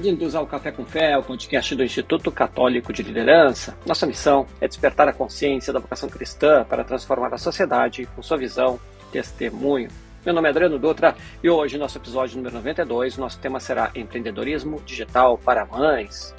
[0.00, 3.76] Bem-vindos ao Café com Fé, o podcast do Instituto Católico de Liderança.
[3.84, 8.38] Nossa missão é despertar a consciência da vocação cristã para transformar a sociedade com sua
[8.38, 8.80] visão
[9.12, 9.90] testemunho.
[10.24, 11.14] Meu nome é Adriano Dutra
[11.44, 16.34] e hoje, nosso episódio número 92, nosso tema será Empreendedorismo Digital para Mães.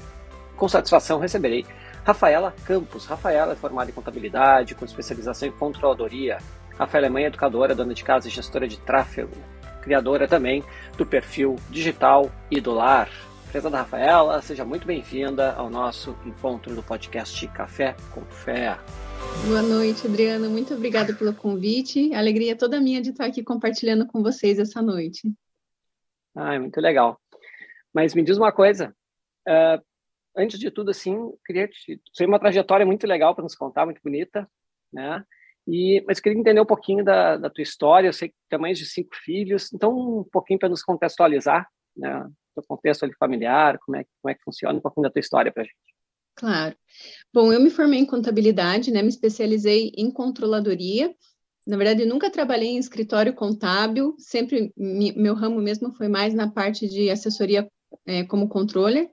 [0.57, 1.63] Com satisfação receberei
[2.03, 3.05] Rafaela Campos.
[3.05, 6.39] Rafaela é formada em contabilidade, com especialização em controladoria.
[6.79, 9.37] Rafaela é mãe educadora, dona de casa e gestora de tráfego
[9.81, 10.63] criadora também
[10.95, 13.09] do perfil digital e do lar.
[13.51, 18.77] Prezada Rafaela, seja muito bem-vinda ao nosso encontro do podcast Café com Fé.
[19.45, 20.47] Boa noite, Adriana.
[20.47, 22.13] Muito obrigada pelo convite.
[22.15, 25.29] Alegria é toda minha de estar aqui compartilhando com vocês essa noite.
[26.33, 27.19] Ah, muito legal.
[27.93, 28.95] Mas me diz uma coisa.
[29.45, 29.83] Uh,
[30.33, 32.01] antes de tudo, assim, queria te...
[32.15, 34.49] Tem uma trajetória muito legal para nos contar, muito bonita,
[34.93, 35.25] né?
[35.67, 38.07] E, mas queria entender um pouquinho da, da tua história.
[38.07, 42.27] Eu sei que tem mais de cinco filhos, então um pouquinho para nos contextualizar, né?
[42.55, 45.51] O contexto ali familiar, como é, como é que funciona, um pouquinho da tua história
[45.51, 45.75] para a gente.
[46.35, 46.75] Claro.
[47.33, 49.01] Bom, eu me formei em contabilidade, né?
[49.01, 51.13] Me especializei em controladoria.
[51.65, 54.15] Na verdade, nunca trabalhei em escritório contábil.
[54.17, 57.69] Sempre meu ramo mesmo foi mais na parte de assessoria
[58.05, 59.09] é, como controller,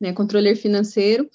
[0.00, 0.12] né?
[0.12, 1.28] Controller financeiro.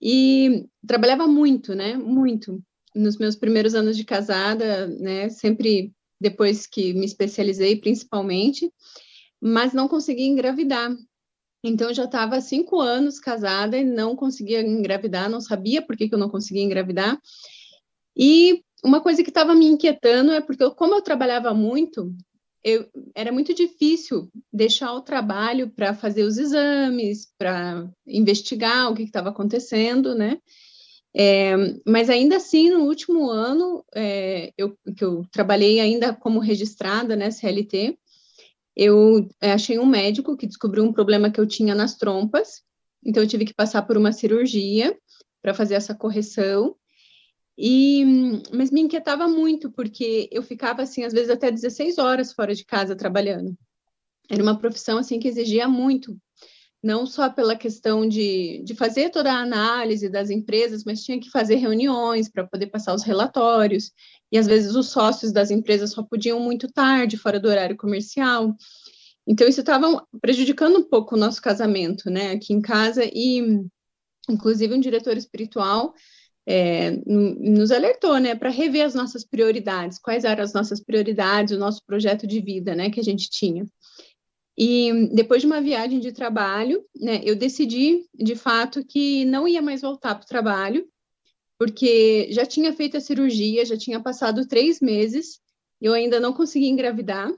[0.00, 1.94] E trabalhava muito, né?
[1.96, 2.60] Muito
[2.94, 8.72] nos meus primeiros anos de casada, né, sempre depois que me especializei, principalmente,
[9.42, 10.96] mas não consegui engravidar.
[11.64, 16.08] Então, eu já estava cinco anos casada e não conseguia engravidar, não sabia por que,
[16.08, 17.20] que eu não conseguia engravidar.
[18.16, 22.14] E uma coisa que estava me inquietando é porque, eu, como eu trabalhava muito,
[22.62, 29.02] eu, era muito difícil deixar o trabalho para fazer os exames, para investigar o que
[29.02, 30.38] estava acontecendo, né?
[31.14, 31.54] É,
[31.86, 37.30] mas ainda assim, no último ano, é, eu, que eu trabalhei ainda como registrada, né,
[37.30, 37.98] CLT,
[38.76, 42.62] eu é, achei um médico que descobriu um problema que eu tinha nas trompas,
[43.04, 44.96] então eu tive que passar por uma cirurgia
[45.42, 46.76] para fazer essa correção,
[47.58, 48.04] e,
[48.52, 52.64] mas me inquietava muito, porque eu ficava, assim, às vezes até 16 horas fora de
[52.64, 53.56] casa trabalhando.
[54.30, 56.16] Era uma profissão, assim, que exigia muito
[56.82, 61.30] não só pela questão de, de fazer toda a análise das empresas, mas tinha que
[61.30, 63.92] fazer reuniões para poder passar os relatórios,
[64.32, 68.56] e às vezes os sócios das empresas só podiam muito tarde, fora do horário comercial.
[69.26, 73.60] Então, isso estava prejudicando um pouco o nosso casamento, né, aqui em casa, e
[74.28, 75.92] inclusive um diretor espiritual
[76.46, 81.58] é, nos alertou, né, para rever as nossas prioridades, quais eram as nossas prioridades, o
[81.58, 83.66] nosso projeto de vida, né, que a gente tinha.
[84.58, 89.62] E depois de uma viagem de trabalho, né, eu decidi, de fato, que não ia
[89.62, 90.86] mais voltar para o trabalho,
[91.62, 95.38] porque já tinha feito a cirurgia, já tinha passado três meses,
[95.80, 97.32] eu ainda não consegui engravidar.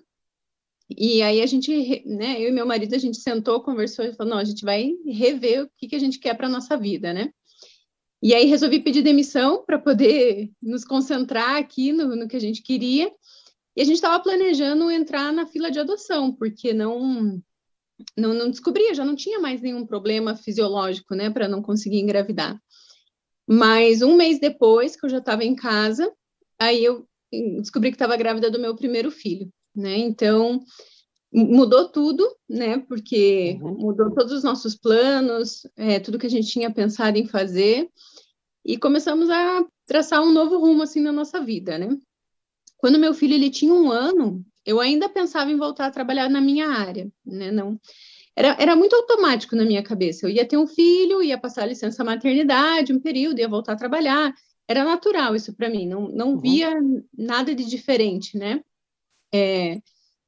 [0.88, 4.32] E aí a gente, né, eu e meu marido, a gente sentou, conversou e falou,
[4.32, 7.12] não, a gente vai rever o que, que a gente quer para a nossa vida,
[7.12, 7.30] né?
[8.22, 12.62] E aí resolvi pedir demissão para poder nos concentrar aqui no, no que a gente
[12.62, 13.12] queria.
[13.76, 17.42] E a gente estava planejando entrar na fila de adoção, porque não,
[18.16, 22.58] não, não descobria, já não tinha mais nenhum problema fisiológico, né, para não conseguir engravidar.
[23.46, 26.10] Mas um mês depois, que eu já estava em casa,
[26.58, 27.06] aí eu
[27.60, 29.96] descobri que estava grávida do meu primeiro filho, né?
[29.96, 30.60] Então
[31.32, 32.78] mudou tudo, né?
[32.78, 33.76] Porque uhum.
[33.78, 37.90] mudou todos os nossos planos, é, tudo que a gente tinha pensado em fazer,
[38.64, 41.88] e começamos a traçar um novo rumo assim na nossa vida, né?
[42.78, 46.40] Quando meu filho ele tinha um ano, eu ainda pensava em voltar a trabalhar na
[46.40, 47.50] minha área, né?
[47.50, 47.78] Não,
[48.36, 50.26] era, era muito automático na minha cabeça.
[50.26, 54.34] Eu ia ter um filho, ia passar licença maternidade, um período, ia voltar a trabalhar.
[54.66, 55.86] Era natural isso para mim.
[55.86, 56.40] Não, não uhum.
[56.40, 56.72] via
[57.16, 58.62] nada de diferente, né?
[59.32, 59.80] É,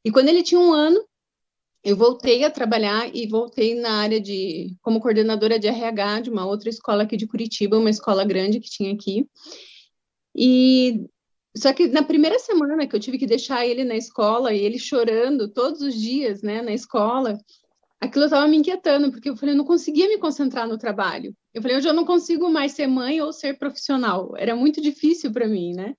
[0.04, 1.04] e quando ele tinha um ano,
[1.82, 6.44] eu voltei a trabalhar e voltei na área de como coordenadora de RH de uma
[6.44, 9.28] outra escola aqui de Curitiba, uma escola grande que tinha aqui.
[10.34, 11.06] E
[11.56, 14.78] só que na primeira semana que eu tive que deixar ele na escola e ele
[14.78, 17.38] chorando todos os dias, né, na escola,
[18.00, 21.34] aquilo estava me inquietando, porque eu falei, eu não conseguia me concentrar no trabalho.
[21.52, 24.34] Eu falei, hoje eu não consigo mais ser mãe ou ser profissional.
[24.36, 25.94] Era muito difícil para mim, né?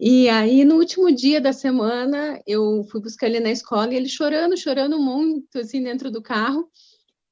[0.00, 4.08] E aí, no último dia da semana, eu fui buscar ele na escola e ele
[4.08, 6.68] chorando, chorando muito, assim, dentro do carro.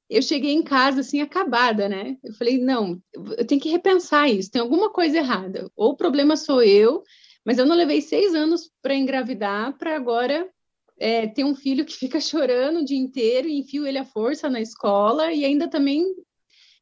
[0.09, 2.17] Eu cheguei em casa, assim, acabada, né?
[2.23, 5.69] Eu falei, não, eu tenho que repensar isso, tem alguma coisa errada.
[5.75, 7.03] Ou o problema sou eu,
[7.45, 10.49] mas eu não levei seis anos para engravidar, para agora
[11.01, 14.49] é, ter um filho que fica chorando o dia inteiro e enfio ele à força
[14.49, 16.05] na escola e ainda também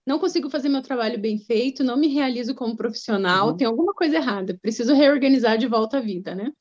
[0.06, 3.58] não consigo fazer meu trabalho bem feito, não me realizo como profissional, uhum.
[3.58, 6.52] tem alguma coisa errada, preciso reorganizar de volta a vida, né?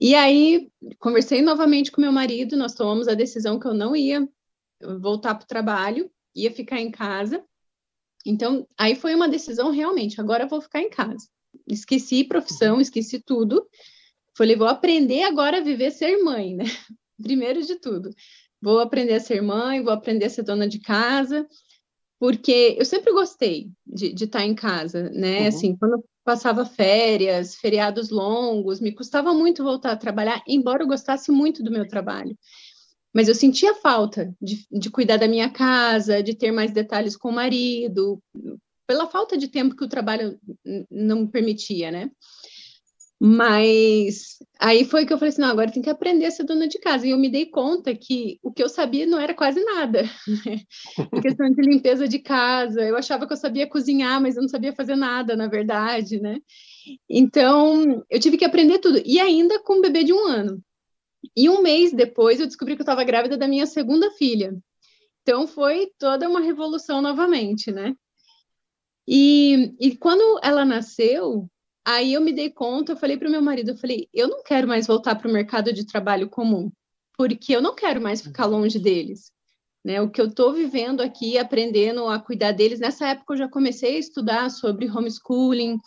[0.00, 4.28] E aí, conversei novamente com meu marido, nós tomamos a decisão que eu não ia
[5.00, 7.42] voltar para o trabalho, ia ficar em casa.
[8.24, 11.26] Então, aí foi uma decisão realmente, agora eu vou ficar em casa.
[11.66, 13.66] Esqueci profissão, esqueci tudo.
[14.36, 16.64] Falei, vou aprender agora a viver ser mãe, né?
[17.22, 18.10] Primeiro de tudo.
[18.60, 21.46] Vou aprender a ser mãe, vou aprender a ser dona de casa,
[22.18, 25.40] porque eu sempre gostei de, de estar em casa, né?
[25.42, 25.48] Uhum.
[25.48, 31.30] Assim, quando passava férias, feriados longos, me custava muito voltar a trabalhar, embora eu gostasse
[31.30, 32.36] muito do meu trabalho.
[33.14, 37.30] Mas eu sentia falta de, de cuidar da minha casa, de ter mais detalhes com
[37.30, 38.20] o marido,
[38.86, 40.38] pela falta de tempo que o trabalho
[40.90, 42.10] não permitia, né?
[43.18, 46.68] Mas aí foi que eu falei assim: não, agora tem que aprender a ser dona
[46.68, 47.06] de casa.
[47.06, 50.02] E eu me dei conta que o que eu sabia não era quase nada.
[50.44, 50.60] Né?
[51.14, 54.48] em questão de limpeza de casa, eu achava que eu sabia cozinhar, mas eu não
[54.48, 56.38] sabia fazer nada, na verdade, né?
[57.08, 59.00] Então, eu tive que aprender tudo.
[59.04, 60.62] E ainda com um bebê de um ano.
[61.34, 64.54] E um mês depois, eu descobri que eu estava grávida da minha segunda filha.
[65.22, 67.94] Então, foi toda uma revolução novamente, né?
[69.08, 71.48] E, e quando ela nasceu,
[71.86, 74.42] Aí eu me dei conta, eu falei para o meu marido, eu falei, eu não
[74.42, 76.68] quero mais voltar para o mercado de trabalho comum,
[77.16, 79.30] porque eu não quero mais ficar longe deles.
[79.84, 80.00] Né?
[80.02, 83.94] O que eu estou vivendo aqui, aprendendo a cuidar deles, nessa época eu já comecei
[83.94, 85.78] a estudar sobre homeschooling,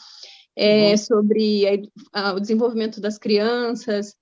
[0.56, 0.98] é, uhum.
[0.98, 4.16] sobre a, a, o desenvolvimento das crianças.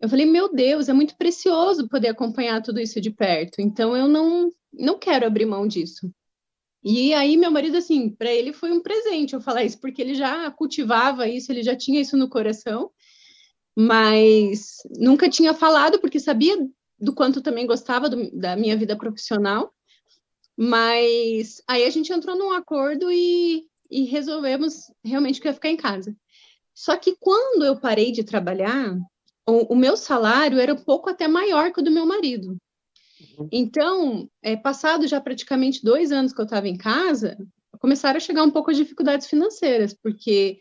[0.00, 3.60] Eu falei, meu Deus, é muito precioso poder acompanhar tudo isso de perto.
[3.60, 6.10] Então eu não, não quero abrir mão disso.
[6.90, 10.14] E aí, meu marido, assim, para ele foi um presente eu falar isso, porque ele
[10.14, 12.90] já cultivava isso, ele já tinha isso no coração,
[13.76, 16.56] mas nunca tinha falado, porque sabia
[16.98, 19.70] do quanto também gostava do, da minha vida profissional.
[20.56, 25.76] Mas aí a gente entrou num acordo e, e resolvemos realmente que ia ficar em
[25.76, 26.16] casa.
[26.74, 28.96] Só que quando eu parei de trabalhar,
[29.46, 32.56] o, o meu salário era um pouco até maior que o do meu marido.
[33.38, 33.48] Uhum.
[33.52, 37.38] Então, é, passado já praticamente dois anos que eu estava em casa,
[37.78, 40.58] começaram a chegar um pouco as dificuldades financeiras, porque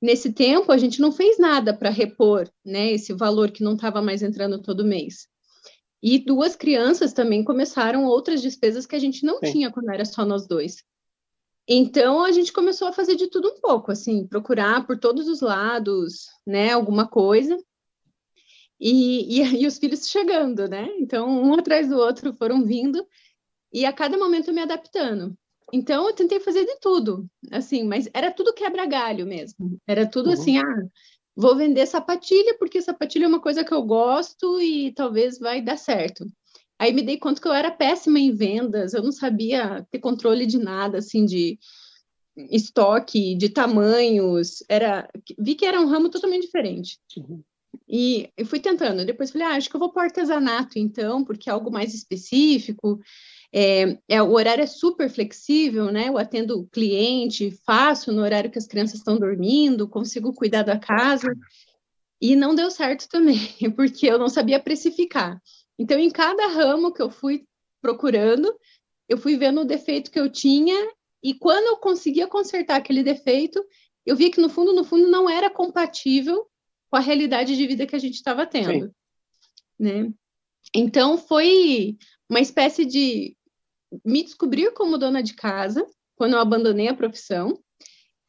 [0.00, 4.00] nesse tempo a gente não fez nada para repor né, esse valor que não estava
[4.00, 5.26] mais entrando todo mês.
[6.02, 9.52] E duas crianças também começaram outras despesas que a gente não Sim.
[9.52, 10.76] tinha quando era só nós dois.
[11.68, 15.40] Então a gente começou a fazer de tudo um pouco, assim, procurar por todos os
[15.40, 17.56] lados, né, alguma coisa.
[18.80, 20.88] E, e, e, os filhos chegando, né?
[20.98, 23.06] Então, um atrás do outro foram vindo,
[23.72, 25.36] e a cada momento eu me adaptando.
[25.72, 29.78] Então, eu tentei fazer de tudo, assim, mas era tudo quebra-galho mesmo.
[29.86, 30.32] Era tudo uhum.
[30.32, 30.82] assim, ah,
[31.36, 35.76] vou vender sapatilha, porque sapatilha é uma coisa que eu gosto e talvez vai dar
[35.76, 36.26] certo.
[36.78, 40.46] Aí me dei conta que eu era péssima em vendas, eu não sabia ter controle
[40.46, 41.58] de nada, assim, de
[42.50, 46.98] estoque, de tamanhos, era vi que era um ramo totalmente diferente.
[47.16, 47.42] Uhum.
[47.88, 49.04] E eu fui tentando.
[49.04, 53.00] Depois falei, ah, acho que eu vou para artesanato, então, porque é algo mais específico.
[53.52, 56.08] É, é, o horário é super flexível, né?
[56.08, 61.32] Eu atendo cliente, faço no horário que as crianças estão dormindo, consigo cuidar da casa.
[62.20, 63.38] E não deu certo também,
[63.74, 65.40] porque eu não sabia precificar.
[65.78, 67.44] Então, em cada ramo que eu fui
[67.80, 68.54] procurando,
[69.08, 70.76] eu fui vendo o defeito que eu tinha,
[71.22, 73.64] e quando eu conseguia consertar aquele defeito,
[74.04, 76.46] eu vi que no fundo, no fundo, não era compatível
[76.90, 78.92] com a realidade de vida que a gente estava tendo, Sim.
[79.78, 80.12] né?
[80.74, 81.96] Então foi
[82.28, 83.36] uma espécie de
[84.04, 87.58] me descobrir como dona de casa quando eu abandonei a profissão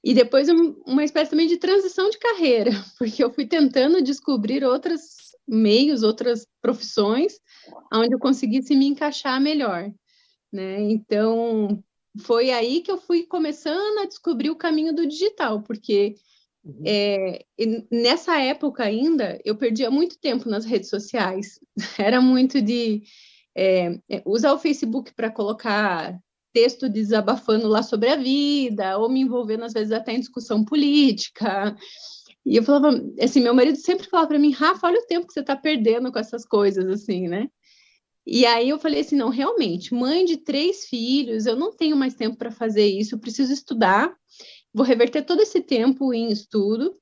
[0.04, 0.48] e depois
[0.86, 5.02] uma espécie também de transição de carreira, porque eu fui tentando descobrir outros
[5.48, 7.40] meios, outras profissões,
[7.94, 9.92] onde eu conseguisse me encaixar melhor,
[10.52, 10.80] né?
[10.82, 11.84] Então
[12.20, 16.16] foi aí que eu fui começando a descobrir o caminho do digital, porque
[16.64, 16.84] Uhum.
[16.86, 17.46] É,
[17.92, 21.60] nessa época ainda, eu perdia muito tempo nas redes sociais.
[22.00, 23.04] Era muito de
[23.56, 26.20] é, é usar o Facebook para colocar
[26.54, 31.76] texto desabafando lá sobre a vida, ou me envolvendo, às vezes, até em discussão política.
[32.46, 35.34] E eu falava, assim, meu marido sempre falava para mim, Rafa, olha o tempo que
[35.34, 37.48] você está perdendo com essas coisas, assim, né?
[38.26, 42.14] E aí eu falei assim, não, realmente, mãe de três filhos, eu não tenho mais
[42.14, 44.14] tempo para fazer isso, eu preciso estudar
[44.74, 46.98] vou reverter todo esse tempo em estudo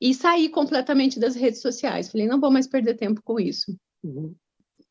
[0.00, 2.10] e sair completamente das redes sociais.
[2.10, 3.76] Falei, não vou mais perder tempo com isso.
[4.02, 4.34] Uhum.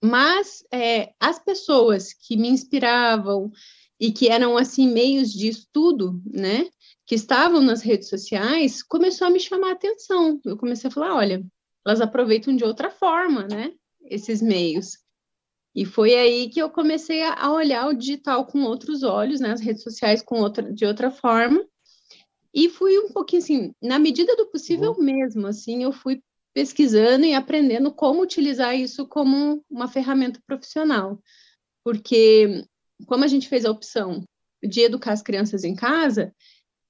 [0.03, 3.51] Mas é, as pessoas que me inspiravam
[3.99, 6.69] e que eram assim meios de estudo, né,
[7.05, 10.39] que estavam nas redes sociais, começou a me chamar a atenção.
[10.43, 11.45] Eu comecei a falar, olha,
[11.85, 14.97] elas aproveitam de outra forma, né, esses meios.
[15.73, 19.61] E foi aí que eu comecei a olhar o digital com outros olhos, né, as
[19.61, 21.65] redes sociais com outra, de outra forma,
[22.55, 25.03] e fui um pouquinho assim, na medida do possível uhum.
[25.03, 31.21] mesmo, assim, eu fui pesquisando e aprendendo como utilizar isso como uma ferramenta profissional.
[31.83, 32.63] porque
[33.07, 34.23] como a gente fez a opção
[34.63, 36.33] de educar as crianças em casa,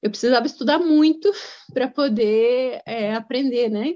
[0.03, 1.31] eu precisava estudar muito
[1.73, 3.95] para poder é, aprender, né?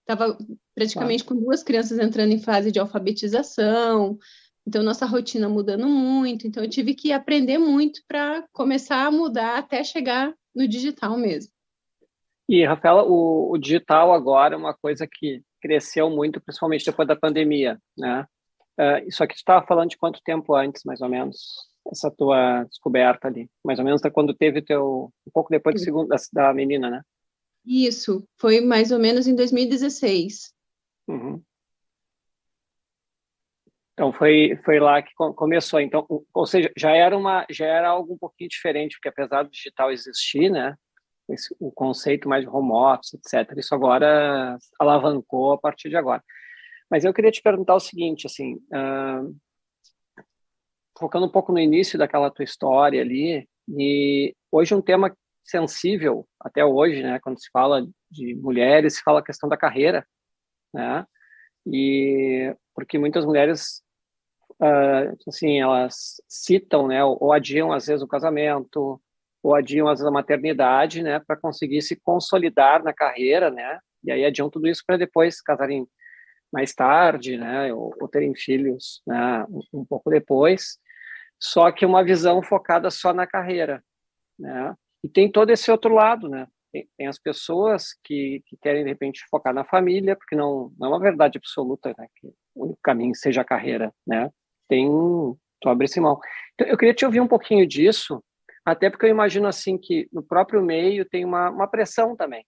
[0.00, 0.36] Estava
[0.74, 4.18] praticamente com duas crianças entrando em fase de alfabetização,
[4.66, 9.58] então nossa rotina mudando muito, então eu tive que aprender muito para começar a mudar
[9.58, 11.52] até chegar no digital mesmo.
[12.48, 17.16] E, Rafaela, o, o, digital agora é uma coisa que cresceu muito, principalmente depois da
[17.16, 18.24] pandemia, né?
[18.78, 21.36] Uh, só que tu estava falando de quanto tempo antes, mais ou menos,
[21.90, 23.50] essa tua descoberta ali?
[23.64, 25.10] Mais ou menos da quando teve teu...
[25.26, 27.02] Um pouco depois do segundo, da, da menina, né?
[27.64, 30.52] Isso, foi mais ou menos em 2016.
[31.08, 31.42] Uhum.
[33.96, 35.80] Então foi foi lá que começou.
[35.80, 39.50] Então, ou seja, já era uma já era algo um pouquinho diferente, porque apesar do
[39.50, 40.76] digital existir, né,
[41.30, 43.56] esse, o conceito mais de home office, etc.
[43.58, 46.22] Isso agora alavancou a partir de agora.
[46.90, 49.34] Mas eu queria te perguntar o seguinte, assim, uh,
[50.98, 56.64] focando um pouco no início daquela tua história ali, e hoje um tema sensível até
[56.64, 57.18] hoje, né?
[57.20, 60.06] Quando se fala de mulheres, se fala a questão da carreira,
[60.72, 61.06] né?
[61.66, 63.82] E porque muitas mulheres,
[64.60, 67.04] uh, assim, elas citam, né?
[67.04, 69.00] Ou adiam às vezes o casamento,
[69.42, 71.20] ou adiam às vezes a maternidade, né?
[71.20, 73.78] Para conseguir se consolidar na carreira, né?
[74.04, 75.86] E aí adiam tudo isso para depois casarem
[76.52, 77.72] mais tarde, né?
[77.72, 79.44] Ou, ou terem filhos, né?
[79.48, 80.78] Um, um pouco depois.
[81.40, 83.82] Só que uma visão focada só na carreira,
[84.38, 84.74] né?
[85.04, 86.46] E tem todo esse outro lado, né?
[86.72, 90.90] Tem, as pessoas que, que, querem, de repente, focar na família, porque não, não é
[90.90, 92.06] uma verdade absoluta, né?
[92.16, 94.30] Que o único caminho seja a carreira, né?
[94.68, 94.88] Tem,
[95.60, 96.18] tu abre esse mão.
[96.54, 98.22] Então, eu queria te ouvir um pouquinho disso,
[98.64, 102.44] até porque eu imagino, assim, que no próprio meio tem uma, uma pressão também,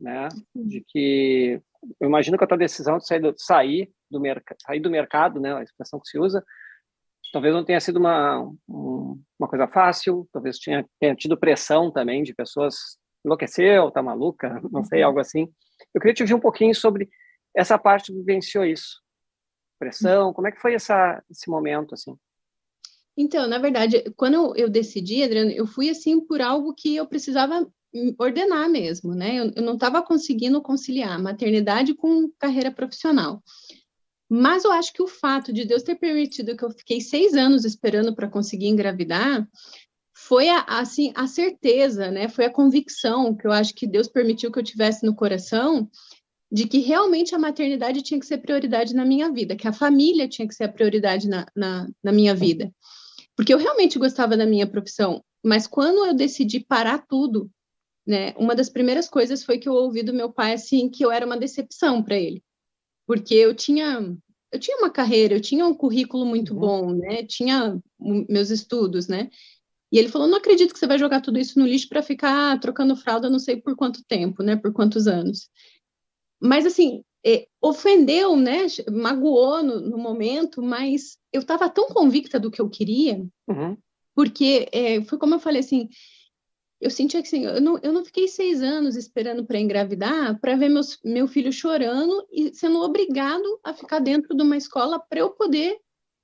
[0.00, 0.28] né?
[0.54, 1.60] De que,
[2.00, 5.40] eu imagino que a tua decisão de sair do, sair do, merc sair do mercado,
[5.40, 5.54] né?
[5.54, 6.44] A expressão que se usa,
[7.32, 12.34] talvez não tenha sido uma, uma coisa fácil, talvez tenha, tenha tido pressão também de
[12.34, 12.74] pessoas,
[13.24, 15.08] enlouqueceu, tá maluca, não sei, uhum.
[15.08, 15.48] algo assim.
[15.94, 17.08] Eu queria te ouvir um pouquinho sobre
[17.56, 19.01] essa parte que vivenciou isso.
[19.82, 22.16] Pressão, como é que foi essa, esse momento, assim?
[23.16, 27.68] Então, na verdade, quando eu decidi, Adriano, eu fui assim por algo que eu precisava
[28.16, 29.40] ordenar mesmo, né?
[29.40, 33.42] Eu, eu não estava conseguindo conciliar maternidade com carreira profissional.
[34.30, 37.64] Mas eu acho que o fato de Deus ter permitido que eu fiquei seis anos
[37.64, 39.46] esperando para conseguir engravidar
[40.14, 42.28] foi a, assim a certeza, né?
[42.28, 45.90] Foi a convicção que eu acho que Deus permitiu que eu tivesse no coração
[46.52, 50.28] de que realmente a maternidade tinha que ser prioridade na minha vida, que a família
[50.28, 52.70] tinha que ser a prioridade na, na, na minha vida.
[53.34, 57.50] Porque eu realmente gostava da minha profissão, mas quando eu decidi parar tudo,
[58.06, 58.34] né?
[58.36, 61.24] Uma das primeiras coisas foi que eu ouvi do meu pai assim que eu era
[61.24, 62.42] uma decepção para ele
[63.06, 64.16] porque eu tinha
[64.50, 66.60] eu tinha uma carreira, eu tinha um currículo muito uhum.
[66.60, 67.24] bom, né?
[67.24, 69.30] Tinha meus estudos, né?
[69.90, 72.58] E ele falou: "Não acredito que você vai jogar tudo isso no lixo para ficar
[72.60, 74.56] trocando fralda, não sei por quanto tempo, né?
[74.56, 75.48] Por quantos anos".
[76.42, 78.66] Mas assim, é, ofendeu, né?
[78.90, 83.76] Magoou no, no, momento, mas eu estava tão convicta do que eu queria, uhum.
[84.14, 85.88] porque é, foi como eu falei assim,
[86.80, 90.68] eu senti assim, eu não, eu não fiquei seis anos esperando para engravidar para ver
[90.68, 95.30] meus, meu filho chorando e sendo obrigado a ficar dentro de uma escola para eu
[95.30, 95.78] poder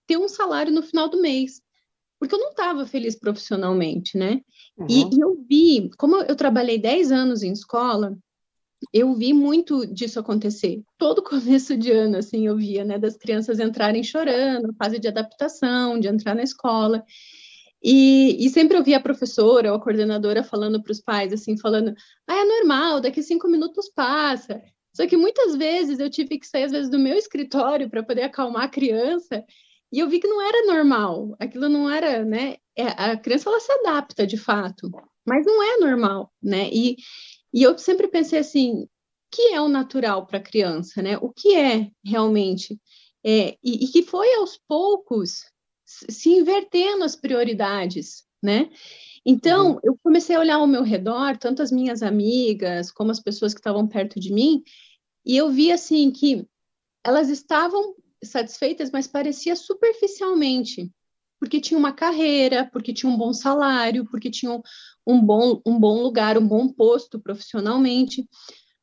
[0.05, 1.63] ter um salário no final do mês.
[2.19, 4.41] Porque eu não estava feliz profissionalmente, né?
[4.77, 4.87] Uhum.
[4.91, 8.19] E, e, eu vi, como eu trabalhei dez anos em escola,
[8.92, 10.82] eu vi muito disso acontecer.
[10.97, 15.99] Todo começo de ano, assim, eu via, né, das crianças entrarem chorando, fase de adaptação,
[15.99, 17.04] de entrar na escola.
[17.82, 21.94] E, e, sempre ouvia a professora ou a coordenadora falando para os pais, assim, falando,
[22.26, 24.61] ah, é normal, daqui cinco minutos passa.
[24.92, 28.23] Só que muitas vezes eu tive que sair, às vezes, do meu escritório para poder
[28.23, 29.44] acalmar a criança,
[29.92, 32.56] e eu vi que não era normal, aquilo não era, né?
[32.76, 34.90] É, a criança, ela se adapta, de fato,
[35.26, 36.68] mas não é normal, né?
[36.73, 36.97] E,
[37.52, 38.88] e eu sempre pensei assim, o
[39.31, 41.19] que é o natural para a criança, né?
[41.19, 42.81] O que é realmente?
[43.25, 45.45] É, e, e que foi aos poucos
[45.85, 48.71] se invertendo as prioridades, né?
[49.25, 49.81] Então, uhum.
[49.83, 53.61] eu comecei a olhar ao meu redor, tanto as minhas amigas, como as pessoas que
[53.61, 54.62] estavam perto de mim,
[55.25, 56.47] e eu vi, assim, que
[57.05, 60.90] elas estavam satisfeitas, mas parecia superficialmente,
[61.38, 64.62] porque tinha uma carreira, porque tinha um bom salário, porque tinham
[65.09, 68.29] um bom, um bom lugar, um bom posto profissionalmente.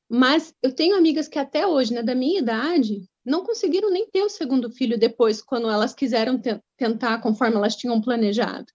[0.09, 4.23] Mas eu tenho amigas que até hoje, né, da minha idade, não conseguiram nem ter
[4.23, 8.65] o segundo filho depois, quando elas quiseram te tentar conforme elas tinham planejado.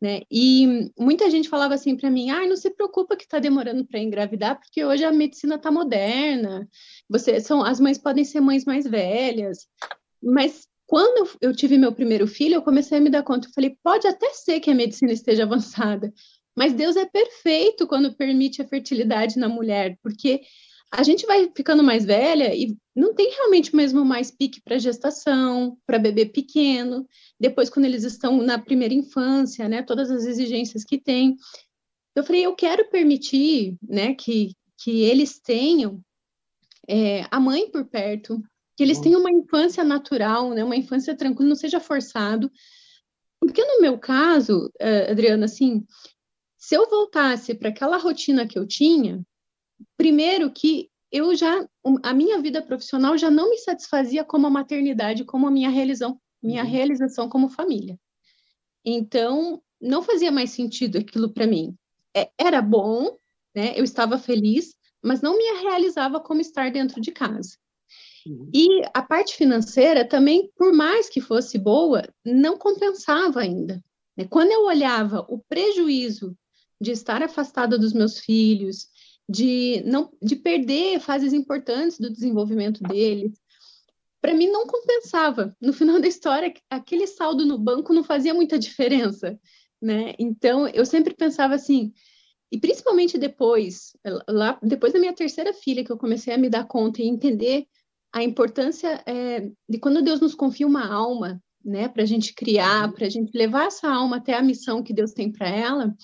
[0.00, 0.22] Né?
[0.30, 4.00] E muita gente falava assim para mim: ah, não se preocupa que está demorando para
[4.00, 6.68] engravidar, porque hoje a medicina está moderna,
[7.08, 9.66] você, são, as mães podem ser mães mais velhas.
[10.22, 13.48] Mas quando eu tive meu primeiro filho, eu comecei a me dar conta.
[13.48, 16.12] Eu falei, pode até ser que a medicina esteja avançada,
[16.58, 20.40] mas Deus é perfeito quando permite a fertilidade na mulher, porque
[20.90, 25.78] a gente vai ficando mais velha e não tem realmente mesmo mais pique para gestação,
[25.86, 27.06] para bebê pequeno,
[27.38, 31.36] depois quando eles estão na primeira infância, né, todas as exigências que tem.
[32.16, 34.50] Eu falei, eu quero permitir, né, que,
[34.82, 36.00] que eles tenham
[36.88, 38.42] é, a mãe por perto,
[38.76, 42.50] que eles tenham uma infância natural, né, uma infância tranquila, não seja forçado.
[43.38, 45.86] Porque no meu caso, uh, Adriana, assim,
[46.58, 49.24] se eu voltasse para aquela rotina que eu tinha,
[49.96, 51.66] primeiro que eu já
[52.02, 56.20] a minha vida profissional já não me satisfazia como a maternidade, como a minha realização,
[56.42, 56.70] minha uhum.
[56.70, 57.98] realização como família.
[58.84, 61.74] Então, não fazia mais sentido aquilo para mim.
[62.14, 63.16] É, era bom,
[63.54, 63.72] né?
[63.76, 67.56] Eu estava feliz, mas não me realizava como estar dentro de casa.
[68.26, 68.50] Uhum.
[68.52, 73.82] E a parte financeira também, por mais que fosse boa, não compensava ainda.
[74.16, 74.26] Né?
[74.28, 76.36] Quando eu olhava o prejuízo
[76.80, 78.88] de estar afastada dos meus filhos,
[79.28, 83.32] de não de perder fases importantes do desenvolvimento deles,
[84.20, 85.56] para mim não compensava.
[85.60, 89.38] No final da história, aquele saldo no banco não fazia muita diferença,
[89.80, 90.14] né?
[90.18, 91.92] Então eu sempre pensava assim,
[92.50, 93.92] e principalmente depois,
[94.28, 97.66] lá depois da minha terceira filha que eu comecei a me dar conta e entender
[98.12, 102.86] a importância é, de quando Deus nos confia uma alma, né, para a gente criar,
[102.86, 102.92] uhum.
[102.92, 105.94] para a gente levar essa alma até a missão que Deus tem para ela,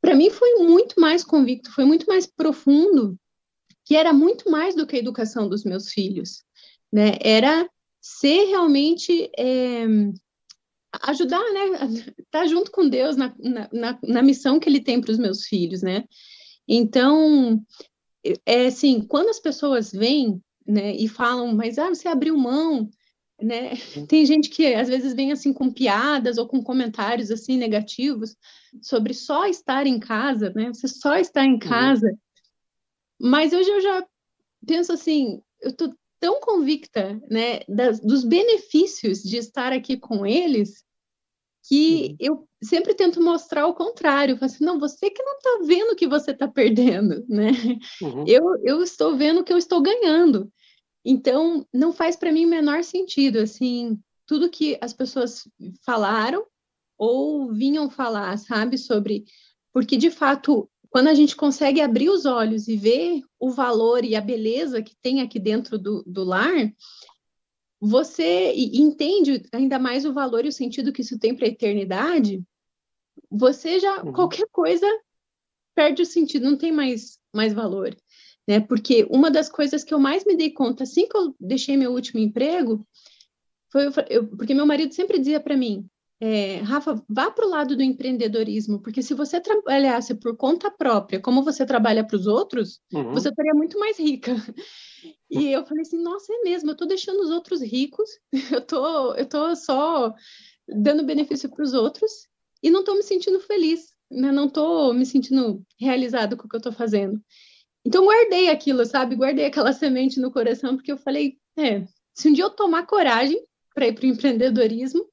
[0.00, 3.18] para mim foi muito mais convicto, foi muito mais profundo,
[3.84, 6.42] que era muito mais do que a educação dos meus filhos,
[6.92, 7.68] né, era
[8.00, 9.86] ser realmente é,
[11.02, 13.34] ajudar, né, estar tá junto com Deus na,
[13.72, 16.04] na, na missão que Ele tem para os meus filhos, né.
[16.66, 17.62] Então,
[18.44, 20.94] é assim, quando as pessoas vêm né?
[20.94, 22.90] E falam, mas ah, você abriu mão,
[23.40, 23.72] né?
[23.96, 24.06] Uhum.
[24.06, 28.36] Tem gente que às vezes vem assim com piadas ou com comentários assim negativos
[28.82, 30.68] sobre só estar em casa, né?
[30.68, 31.58] Você só está em uhum.
[31.58, 32.06] casa.
[32.06, 32.18] Uhum.
[33.20, 34.06] Mas hoje eu já
[34.66, 40.84] penso assim, eu tô tão convicta, né, das, dos benefícios de estar aqui com eles,
[41.68, 42.16] que uhum.
[42.18, 44.32] eu sempre tento mostrar o contrário.
[44.32, 47.50] Eu falo assim, não, você que não está vendo o que você está perdendo, né?
[48.02, 48.24] Uhum.
[48.26, 50.50] Eu, eu estou vendo o que eu estou ganhando.
[51.04, 55.48] Então, não faz para mim o menor sentido, assim, tudo que as pessoas
[55.84, 56.44] falaram
[56.96, 59.24] ou vinham falar, sabe, sobre.
[59.72, 64.16] Porque, de fato, quando a gente consegue abrir os olhos e ver o valor e
[64.16, 66.72] a beleza que tem aqui dentro do, do lar,
[67.80, 72.42] você entende ainda mais o valor e o sentido que isso tem para a eternidade,
[73.30, 74.12] você já, uhum.
[74.12, 74.86] qualquer coisa
[75.74, 77.96] perde o sentido, não tem mais, mais valor
[78.48, 78.60] né?
[78.60, 81.92] Porque uma das coisas que eu mais me dei conta assim que eu deixei meu
[81.92, 82.82] último emprego
[83.70, 85.86] foi eu, porque meu marido sempre dizia para mim,
[86.18, 91.20] é, Rafa, vá para o lado do empreendedorismo, porque se você trabalhasse por conta própria,
[91.20, 93.12] como você trabalha para os outros, uhum.
[93.12, 94.34] você estaria muito mais rica.
[95.30, 98.08] E eu falei assim, nossa, é mesmo, eu estou deixando os outros ricos,
[98.50, 100.12] eu tô, eu tô só
[100.66, 102.10] dando benefício para os outros
[102.62, 104.32] e não estou me sentindo feliz, né?
[104.32, 107.22] não estou me sentindo realizado com o que eu estou fazendo.
[107.84, 109.16] Então, guardei aquilo, sabe?
[109.16, 113.40] Guardei aquela semente no coração, porque eu falei: é, se um dia eu tomar coragem
[113.74, 115.08] para ir para o empreendedorismo,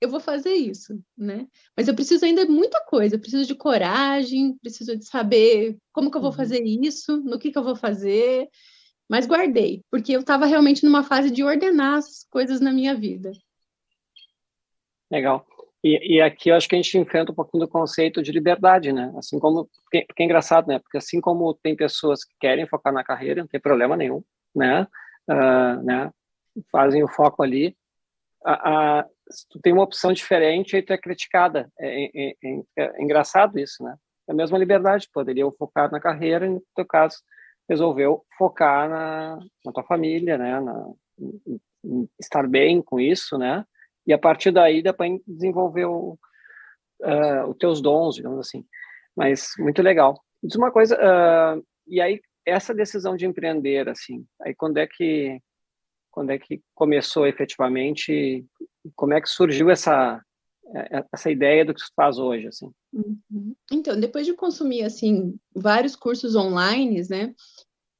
[0.00, 1.46] eu vou fazer isso, né?
[1.76, 6.10] Mas eu preciso ainda de muita coisa, eu preciso de coragem, preciso de saber como
[6.10, 6.36] que eu vou uhum.
[6.36, 8.48] fazer isso, no que que eu vou fazer,
[9.08, 13.32] mas guardei, porque eu estava realmente numa fase de ordenar as coisas na minha vida.
[15.10, 15.44] Legal.
[15.82, 18.92] E, e, aqui eu acho que a gente enfrenta um pouquinho do conceito de liberdade,
[18.92, 19.12] né?
[19.16, 20.78] Assim como, porque, é engraçado, né?
[20.78, 24.22] Porque assim como tem pessoas que querem focar na carreira, não tem problema nenhum,
[24.54, 24.86] né?
[25.28, 26.10] Uh, né?
[26.70, 27.74] Fazem o foco ali.
[29.30, 31.70] Se tu tem uma opção diferente, aí tu é criticada.
[31.78, 33.96] É, é, é, é engraçado isso, né?
[34.28, 37.16] É a mesma liberdade, poderia focar na carreira, e no teu caso,
[37.68, 40.60] resolveu focar na, na tua família, né?
[40.60, 40.92] Na,
[42.20, 43.64] estar bem com isso, né?
[44.06, 46.18] E a partir daí dá para desenvolver o,
[47.02, 48.64] uh, os teus dons, digamos assim.
[49.16, 50.20] Mas muito legal.
[50.42, 55.40] Diz uma coisa, uh, e aí essa decisão de empreender, assim, aí quando é que
[56.10, 58.44] quando é que começou efetivamente?
[58.96, 60.20] Como é que surgiu essa
[61.12, 62.70] essa ideia do que se faz hoje, assim?
[62.92, 63.54] Uhum.
[63.72, 67.34] Então, depois de consumir assim vários cursos online, né,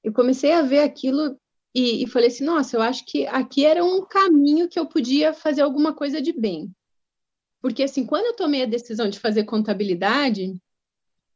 [0.05, 1.37] eu comecei a ver aquilo
[1.75, 5.33] e, e, falei assim, nossa, eu acho que aqui era um caminho que eu podia
[5.33, 6.71] fazer alguma coisa de bem.
[7.61, 10.57] Porque, assim, quando eu tomei a decisão de fazer contabilidade,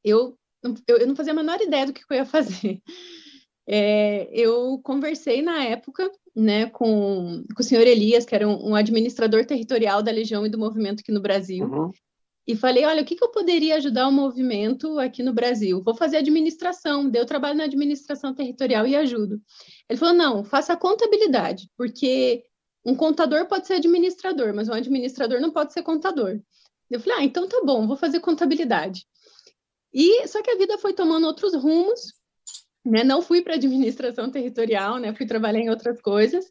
[0.03, 2.81] eu, eu, eu não fazia a menor ideia do que eu ia fazer.
[3.67, 8.75] É, eu conversei na época né, com, com o senhor Elias, que era um, um
[8.75, 11.65] administrador territorial da Legião e do movimento aqui no Brasil.
[11.65, 11.91] Uhum.
[12.47, 15.83] E falei, olha, o que, que eu poderia ajudar o movimento aqui no Brasil?
[15.83, 19.41] Vou fazer administração, deu trabalho na administração territorial e ajudo.
[19.89, 22.45] Ele falou, não, faça contabilidade, porque
[22.85, 26.39] um contador pode ser administrador, mas um administrador não pode ser contador.
[26.91, 29.07] Eu falei, ah, então tá bom, vou fazer contabilidade.
[29.93, 32.13] E só que a vida foi tomando outros rumos,
[32.85, 33.03] né?
[33.03, 35.15] Não fui para administração territorial, né?
[35.15, 36.45] Fui trabalhar em outras coisas.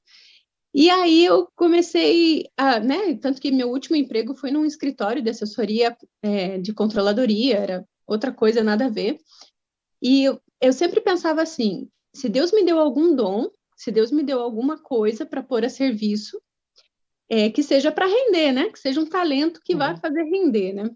[0.74, 3.16] E aí eu comecei a, né?
[3.18, 8.32] Tanto que meu último emprego foi num escritório de assessoria é, de controladoria, era outra
[8.32, 9.20] coisa, nada a ver.
[10.02, 14.24] E eu, eu sempre pensava assim: se Deus me deu algum dom, se Deus me
[14.24, 16.42] deu alguma coisa para pôr a serviço,
[17.30, 18.70] é, que seja para render, né?
[18.70, 19.80] Que seja um talento que uhum.
[19.80, 20.90] vai fazer render, né?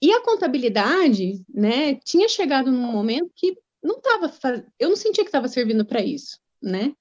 [0.00, 4.32] E a contabilidade, né, tinha chegado num momento que não estava,
[4.78, 6.94] eu não sentia que estava servindo para isso, né?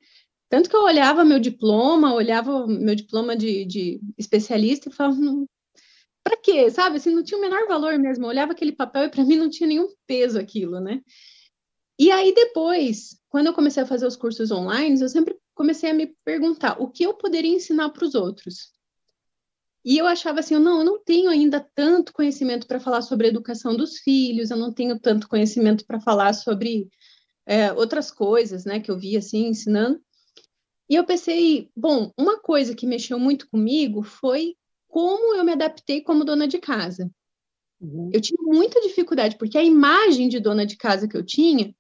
[0.50, 5.18] Tanto que eu olhava meu diploma, olhava meu diploma de, de especialista e falava,
[6.24, 6.70] para quê?
[6.70, 6.98] Sabe?
[6.98, 8.26] Assim, não tinha o menor valor mesmo.
[8.26, 11.02] Eu olhava aquele papel e para mim não tinha nenhum peso aquilo, né?
[12.00, 15.94] E aí depois, quando eu comecei a fazer os cursos online, eu sempre comecei a
[15.94, 18.72] me perguntar o que eu poderia ensinar para os outros.
[19.84, 23.30] E eu achava assim, não, eu não tenho ainda tanto conhecimento para falar sobre a
[23.30, 26.90] educação dos filhos, eu não tenho tanto conhecimento para falar sobre
[27.46, 30.00] é, outras coisas, né, que eu via assim ensinando.
[30.90, 34.56] E eu pensei, bom, uma coisa que mexeu muito comigo foi
[34.88, 37.12] como eu me adaptei como dona de casa.
[37.80, 38.10] Uhum.
[38.14, 41.76] Eu tinha muita dificuldade, porque a imagem de dona de casa que eu tinha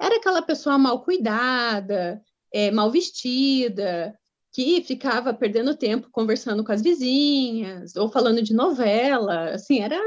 [0.00, 4.16] era aquela pessoa mal cuidada, é, mal vestida,
[4.52, 10.00] que ficava perdendo tempo conversando com as vizinhas ou falando de novela, assim, era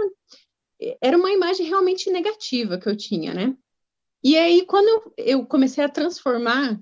[1.02, 3.54] era uma imagem realmente negativa que eu tinha, né?
[4.23, 6.80] E aí quando eu, eu comecei a transformar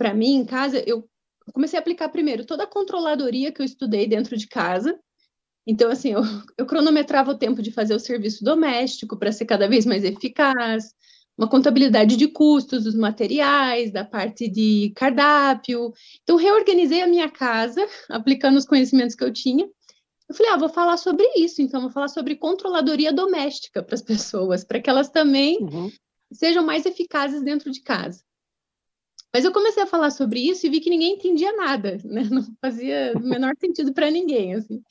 [0.00, 1.06] para mim em casa, eu
[1.52, 4.98] comecei a aplicar primeiro toda a controladoria que eu estudei dentro de casa.
[5.66, 6.22] Então, assim, eu,
[6.56, 10.94] eu cronometrava o tempo de fazer o serviço doméstico para ser cada vez mais eficaz,
[11.36, 15.92] uma contabilidade de custos dos materiais, da parte de cardápio.
[16.22, 19.68] Então, reorganizei a minha casa, aplicando os conhecimentos que eu tinha.
[20.30, 24.02] Eu falei, ah, vou falar sobre isso, então, vou falar sobre controladoria doméstica para as
[24.02, 25.92] pessoas, para que elas também uhum.
[26.32, 28.22] sejam mais eficazes dentro de casa.
[29.32, 32.24] Mas eu comecei a falar sobre isso e vi que ninguém entendia nada, né?
[32.30, 34.82] Não fazia o menor sentido para ninguém, assim.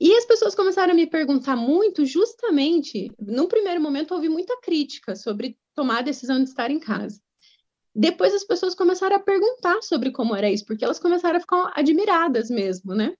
[0.00, 5.16] E as pessoas começaram a me perguntar muito, justamente, no primeiro momento houve muita crítica
[5.16, 7.20] sobre tomar a decisão de estar em casa.
[7.94, 11.72] Depois as pessoas começaram a perguntar sobre como era isso, porque elas começaram a ficar
[11.74, 13.12] admiradas mesmo, né?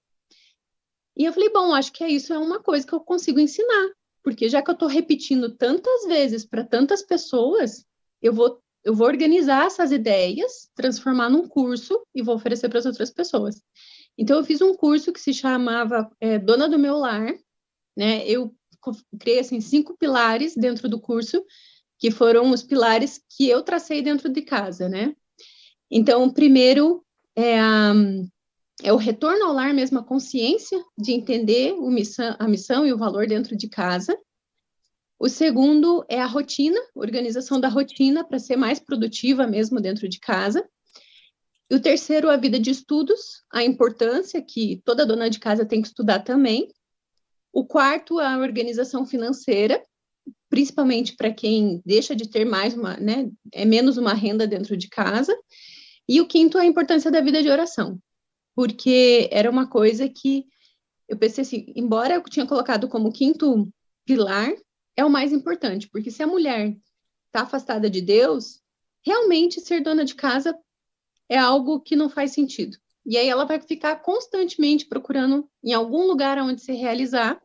[1.16, 3.90] E eu falei, bom, acho que é isso é uma coisa que eu consigo ensinar,
[4.22, 7.85] porque já que eu estou repetindo tantas vezes para tantas pessoas,
[8.22, 12.87] eu vou eu vou organizar essas ideias, transformar num curso e vou oferecer para as
[12.87, 13.61] outras pessoas.
[14.16, 17.35] Então, eu fiz um curso que se chamava é, Dona do Meu Lar,
[17.94, 18.27] né?
[18.27, 18.51] Eu
[19.20, 21.44] criei, assim, cinco pilares dentro do curso,
[21.98, 25.14] que foram os pilares que eu tracei dentro de casa, né?
[25.90, 27.05] Então, o primeiro
[27.37, 27.92] é, a,
[28.83, 32.98] é o retorno ao lar mesmo, a consciência de entender missão, a missão e o
[32.98, 34.18] valor dentro de casa.
[35.18, 40.20] O segundo é a rotina, organização da rotina para ser mais produtiva mesmo dentro de
[40.20, 40.64] casa.
[41.68, 45.83] E o terceiro, a vida de estudos, a importância que toda dona de casa tem
[45.83, 46.68] que estudar também.
[47.52, 49.83] O quarto, a organização financeira,
[50.48, 54.88] principalmente para quem deixa de ter mais uma, né, é menos uma renda dentro de
[54.88, 55.37] casa.
[56.09, 57.98] E o quinto, a importância da vida de oração,
[58.54, 60.46] porque era uma coisa que
[61.09, 63.68] eu pensei assim, embora eu tinha colocado como quinto
[64.07, 64.54] pilar,
[64.98, 66.76] é o mais importante, porque se a mulher
[67.26, 68.61] está afastada de Deus,
[69.06, 70.58] realmente ser dona de casa
[71.28, 72.76] é algo que não faz sentido.
[73.06, 77.40] E aí ela vai ficar constantemente procurando em algum lugar onde se realizar,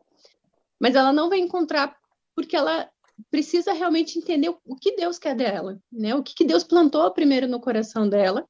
[0.80, 1.96] mas ela não vai encontrar
[2.34, 2.90] porque ela
[3.30, 6.12] precisa realmente entender o que Deus quer dela, né?
[6.12, 8.44] O que Deus plantou primeiro no coração dela,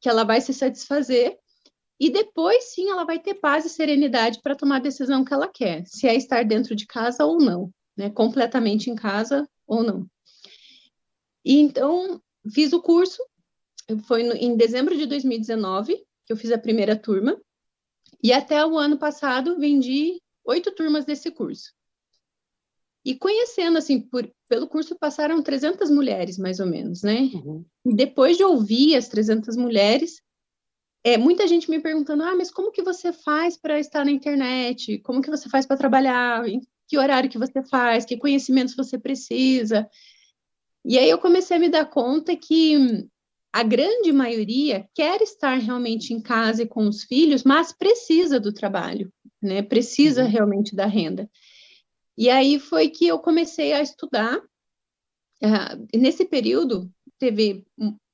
[0.00, 1.38] que ela vai se satisfazer
[2.00, 5.46] e depois sim ela vai ter paz e serenidade para tomar a decisão que ela
[5.46, 10.06] quer, se é estar dentro de casa ou não né, completamente em casa ou não.
[11.44, 12.20] E então
[12.52, 13.22] fiz o curso,
[14.06, 17.36] foi no, em dezembro de 2019 que eu fiz a primeira turma,
[18.22, 21.72] e até o ano passado vendi oito turmas desse curso.
[23.04, 27.30] E conhecendo, assim, por, pelo curso passaram 300 mulheres, mais ou menos, né?
[27.34, 27.64] Uhum.
[27.86, 30.22] E depois de ouvir as 300 mulheres,
[31.02, 34.98] é, muita gente me perguntando, ah, mas como que você faz para estar na internet?
[34.98, 36.44] Como que você faz para trabalhar?
[36.90, 39.88] Que horário que você faz, que conhecimentos você precisa.
[40.84, 43.06] E aí eu comecei a me dar conta que
[43.52, 48.52] a grande maioria quer estar realmente em casa e com os filhos, mas precisa do
[48.52, 49.62] trabalho, né?
[49.62, 50.28] Precisa uhum.
[50.28, 51.30] realmente da renda.
[52.18, 54.36] E aí foi que eu comecei a estudar.
[55.42, 57.64] Uh, nesse período, teve.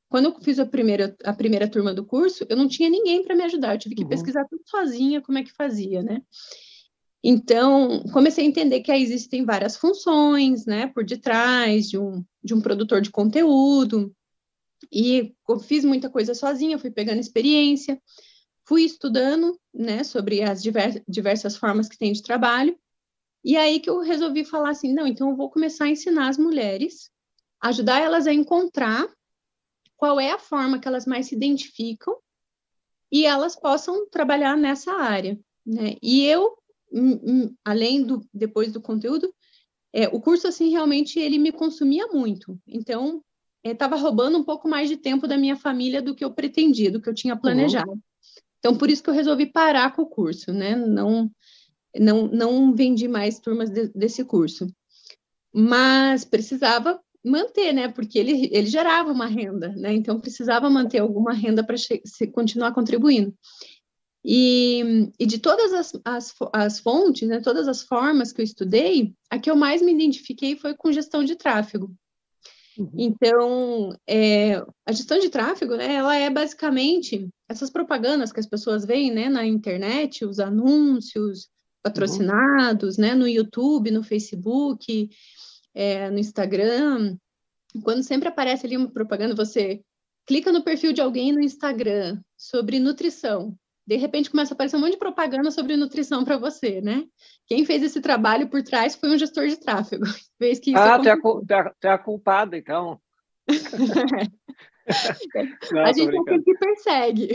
[0.09, 3.35] Quando eu fiz a primeira, a primeira turma do curso, eu não tinha ninguém para
[3.35, 4.09] me ajudar, eu tive que uhum.
[4.09, 6.23] pesquisar tudo sozinha como é que fazia, né?
[7.29, 12.55] Então, comecei a entender que aí existem várias funções, né, por detrás de um, de
[12.55, 14.15] um produtor de conteúdo,
[14.93, 15.35] e
[15.65, 18.01] fiz muita coisa sozinha, fui pegando experiência,
[18.65, 22.79] fui estudando, né, sobre as divers, diversas formas que tem de trabalho,
[23.45, 26.39] e aí que eu resolvi falar assim, não, então eu vou começar a ensinar as
[26.39, 27.11] mulheres,
[27.61, 29.05] ajudar elas a encontrar
[29.97, 32.17] qual é a forma que elas mais se identificam
[33.11, 35.37] e elas possam trabalhar nessa área,
[35.67, 35.97] né?
[36.01, 36.57] E eu,
[37.65, 39.33] além do depois do conteúdo,
[39.93, 42.59] é, o curso assim realmente ele me consumia muito.
[42.67, 43.23] Então
[43.65, 46.91] estava é, roubando um pouco mais de tempo da minha família do que eu pretendia,
[46.91, 47.41] do que eu tinha uhum.
[47.41, 47.91] planejado.
[47.91, 48.01] Uhum.
[48.59, 50.75] Então, por isso que eu resolvi parar com o curso, né?
[50.75, 51.31] Não,
[51.97, 54.67] não, não vendi mais turmas de, desse curso.
[55.55, 57.89] Mas precisava manter, né?
[57.89, 59.95] Porque ele, ele gerava uma renda, né?
[59.95, 61.77] Então, precisava manter alguma renda para
[62.33, 63.33] continuar contribuindo.
[64.29, 69.15] E, e de todas as, as, as, fontes, né, todas as formas que eu estudei,
[69.31, 71.95] a que eu mais me identifiquei foi com gestão de tráfego.
[72.77, 72.91] Uhum.
[72.97, 78.85] Então, é, a gestão de tráfego, né, ela é basicamente essas propagandas que as pessoas
[78.85, 81.49] veem, né, na internet, os anúncios
[81.81, 83.03] patrocinados, uhum.
[83.03, 85.09] né, no YouTube, no Facebook,
[85.73, 87.17] é, no Instagram.
[87.85, 89.85] Quando sempre aparece ali uma propaganda, você
[90.27, 93.57] clica no perfil de alguém no Instagram sobre nutrição
[93.87, 97.05] de repente começa a aparecer um monte de propaganda sobre nutrição para você, né?
[97.47, 100.05] Quem fez esse trabalho por trás foi um gestor de tráfego.
[100.41, 103.01] Vez que ah, tu é, a, tu é a culpada, então.
[105.73, 107.29] Não, a gente é que persegue.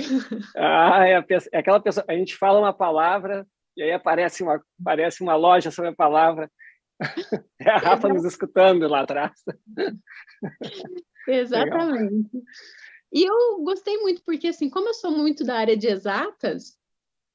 [0.56, 2.06] Ah, é, a, é, aquela pessoa.
[2.08, 6.52] A gente fala uma palavra e aí aparece uma, aparece uma loja sobre a palavra.
[7.60, 9.32] É a Rafa nos escutando lá atrás.
[11.28, 12.30] Exatamente.
[12.32, 12.44] Legal.
[13.12, 16.78] E eu gostei muito, porque, assim, como eu sou muito da área de exatas,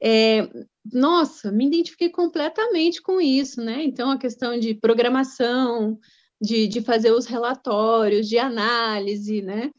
[0.03, 0.49] é,
[0.93, 3.83] nossa, me identifiquei completamente com isso, né?
[3.83, 5.99] Então, a questão de programação,
[6.41, 9.71] de, de fazer os relatórios, de análise, né?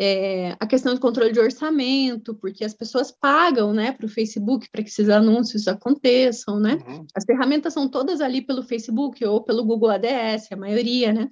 [0.00, 4.70] É, a questão de controle de orçamento, porque as pessoas pagam, né, para o Facebook
[4.70, 6.78] para que esses anúncios aconteçam, né?
[6.86, 7.04] Uhum.
[7.12, 11.28] As ferramentas são todas ali pelo Facebook ou pelo Google ADS, a maioria, né?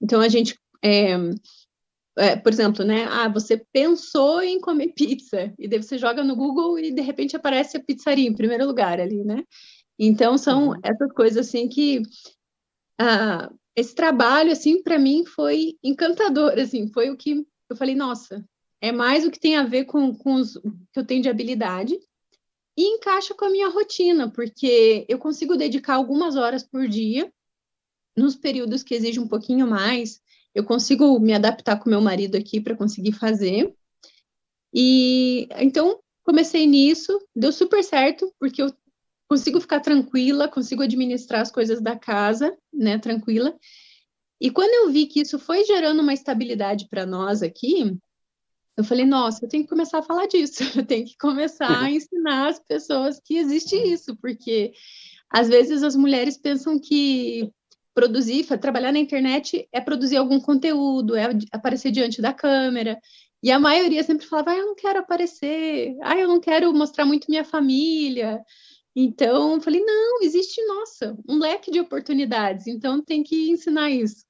[0.00, 1.16] Então, a gente é,
[2.16, 3.04] é, por exemplo, né?
[3.04, 7.36] Ah, você pensou em comer pizza, e daí você joga no Google e de repente
[7.36, 9.44] aparece a pizzaria em primeiro lugar ali, né?
[9.98, 10.80] Então, são uhum.
[10.82, 12.02] essas coisas assim que.
[12.98, 18.42] Ah, esse trabalho, assim, para mim foi encantador, assim, foi o que eu falei, nossa,
[18.80, 20.56] é mais o que tem a ver com, com os
[20.92, 21.98] que eu tenho de habilidade
[22.76, 27.30] e encaixa com a minha rotina, porque eu consigo dedicar algumas horas por dia
[28.16, 30.22] nos períodos que exigem um pouquinho mais,
[30.56, 33.74] eu consigo me adaptar com meu marido aqui para conseguir fazer.
[34.74, 38.74] E então comecei nisso, deu super certo, porque eu
[39.28, 43.54] consigo ficar tranquila, consigo administrar as coisas da casa, né, tranquila.
[44.40, 47.94] E quando eu vi que isso foi gerando uma estabilidade para nós aqui,
[48.78, 51.90] eu falei, nossa, eu tenho que começar a falar disso, eu tenho que começar a
[51.92, 54.72] ensinar as pessoas que existe isso, porque
[55.28, 57.52] às vezes as mulheres pensam que
[57.96, 63.00] produzir, trabalhar na internet é produzir algum conteúdo, é aparecer diante da câmera.
[63.42, 67.06] E a maioria sempre falava: ah, eu não quero aparecer, ah, eu não quero mostrar
[67.06, 68.42] muito minha família.
[68.94, 74.26] Então, eu falei: não, existe, nossa, um leque de oportunidades, então tem que ensinar isso.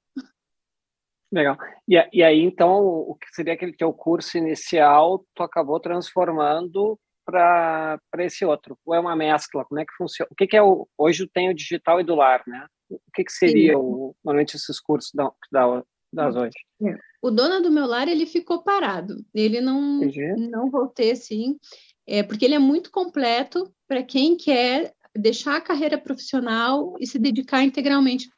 [1.33, 1.57] Legal.
[1.89, 7.99] E, e aí, então, o que seria aquele teu curso inicial, tu acabou transformando para
[8.21, 8.79] esse outro?
[8.87, 9.65] Ou é uma mescla?
[9.65, 10.29] Como é que funciona?
[10.31, 10.89] O que, que é o.
[10.97, 12.69] Hoje tem o digital e do lar, né?
[12.89, 16.57] O que, que seria o, normalmente esses cursos da, da, das hoje?
[16.83, 16.97] É.
[17.21, 19.25] O dono do meu lar ele ficou parado.
[19.35, 20.01] Ele não
[20.37, 21.59] não voltei assim,
[22.07, 27.19] é porque ele é muito completo para quem quer deixar a carreira profissional e se
[27.19, 28.29] dedicar integralmente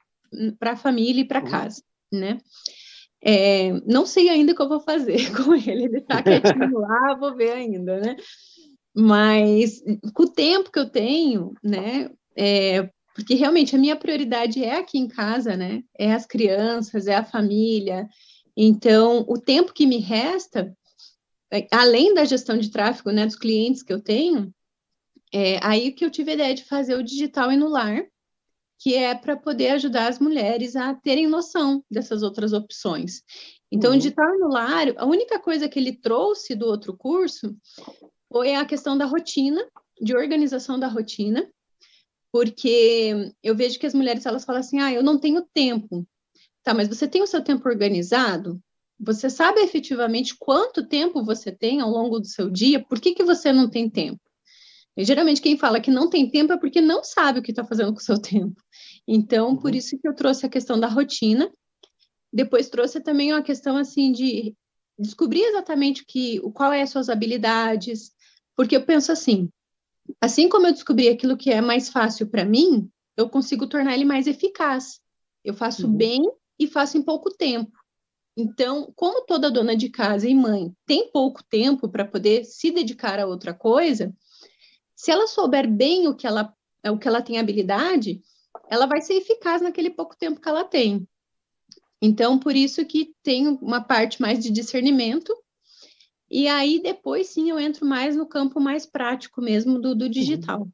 [0.59, 1.51] para a família e para uhum.
[1.51, 1.83] casa,
[2.13, 2.39] né?
[3.21, 7.17] É, não sei ainda o que eu vou fazer com ele, ele está quietinho lá,
[7.19, 8.17] vou ver ainda, né?
[8.95, 9.83] Mas
[10.15, 14.97] com o tempo que eu tenho, né, é, porque realmente a minha prioridade é aqui
[14.97, 15.83] em casa, né?
[15.99, 18.09] É as crianças, é a família.
[18.57, 20.73] Então, o tempo que me resta,
[21.53, 24.55] é, além da gestão de tráfego, né, dos clientes que eu tenho,
[25.35, 28.07] é aí que eu tive a ideia de fazer o digital e no lar.
[28.79, 33.23] que é para poder ajudar as mulheres a terem noção dessas outras opções.
[33.73, 33.99] Então, uhum.
[33.99, 37.57] de estar no lar, a única coisa que ele trouxe do outro curso
[38.33, 39.61] foi a questão da rotina,
[40.01, 41.51] de organização da rotina,
[42.33, 46.07] porque eu vejo que as mulheres elas falam assim: "Ah, eu não tenho tempo".
[46.63, 48.61] Tá, mas você tem o seu tempo organizado?
[49.01, 52.85] Você sabe efetivamente quanto tempo você tem ao longo do seu dia?
[52.85, 54.21] Por que, que você não tem tempo?
[54.97, 57.65] E, geralmente, quem fala que não tem tempo é porque não sabe o que está
[57.65, 58.61] fazendo com o seu tempo.
[59.07, 59.77] Então, por uhum.
[59.77, 61.51] isso que eu trouxe a questão da rotina.
[62.33, 64.55] Depois trouxe também uma questão assim de
[64.99, 68.11] descobrir exatamente que, qual é as suas habilidades,
[68.57, 69.49] porque eu penso assim,
[70.21, 74.05] assim como eu descobri aquilo que é mais fácil para mim, eu consigo tornar ele
[74.05, 75.01] mais eficaz.
[75.45, 75.97] Eu faço uhum.
[75.97, 76.23] bem
[76.59, 77.73] e faço em pouco tempo.
[78.37, 83.19] Então, como toda dona de casa e mãe tem pouco tempo para poder se dedicar
[83.19, 84.15] a outra coisa,
[84.95, 86.55] se ela souber bem o que ela,
[86.87, 88.21] o que ela tem habilidade,
[88.69, 91.07] ela vai ser eficaz naquele pouco tempo que ela tem.
[92.01, 95.35] Então, por isso que tem uma parte mais de discernimento,
[96.31, 100.67] e aí depois sim eu entro mais no campo mais prático mesmo do, do digital.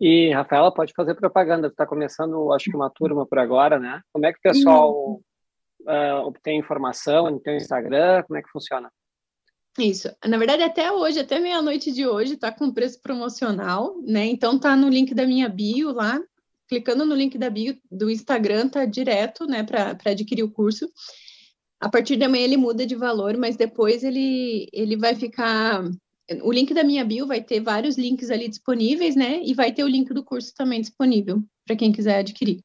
[0.00, 4.02] E, Rafaela, pode fazer propaganda, está começando, acho que uma turma por agora, né?
[4.12, 5.20] Como é que o pessoal
[5.82, 8.22] uh, obtém informação no teu Instagram?
[8.24, 8.90] Como é que funciona?
[9.78, 10.08] Isso.
[10.26, 14.26] Na verdade, até hoje, até meia-noite de hoje, está com preço promocional, né?
[14.26, 16.20] Então tá no link da minha bio lá.
[16.68, 20.88] Clicando no link da bio do Instagram, tá direto, né, para adquirir o curso.
[21.84, 25.82] A partir de amanhã ele muda de valor, mas depois ele, ele vai ficar.
[26.42, 29.42] O link da minha bio vai ter vários links ali disponíveis, né?
[29.42, 32.60] E vai ter o link do curso também disponível para quem quiser adquirir.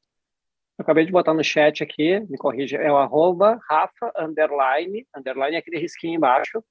[0.78, 5.54] Eu acabei de botar no chat aqui, me corrija, é o arroba Rafa underline, underline
[5.54, 6.64] é aquele risquinho embaixo,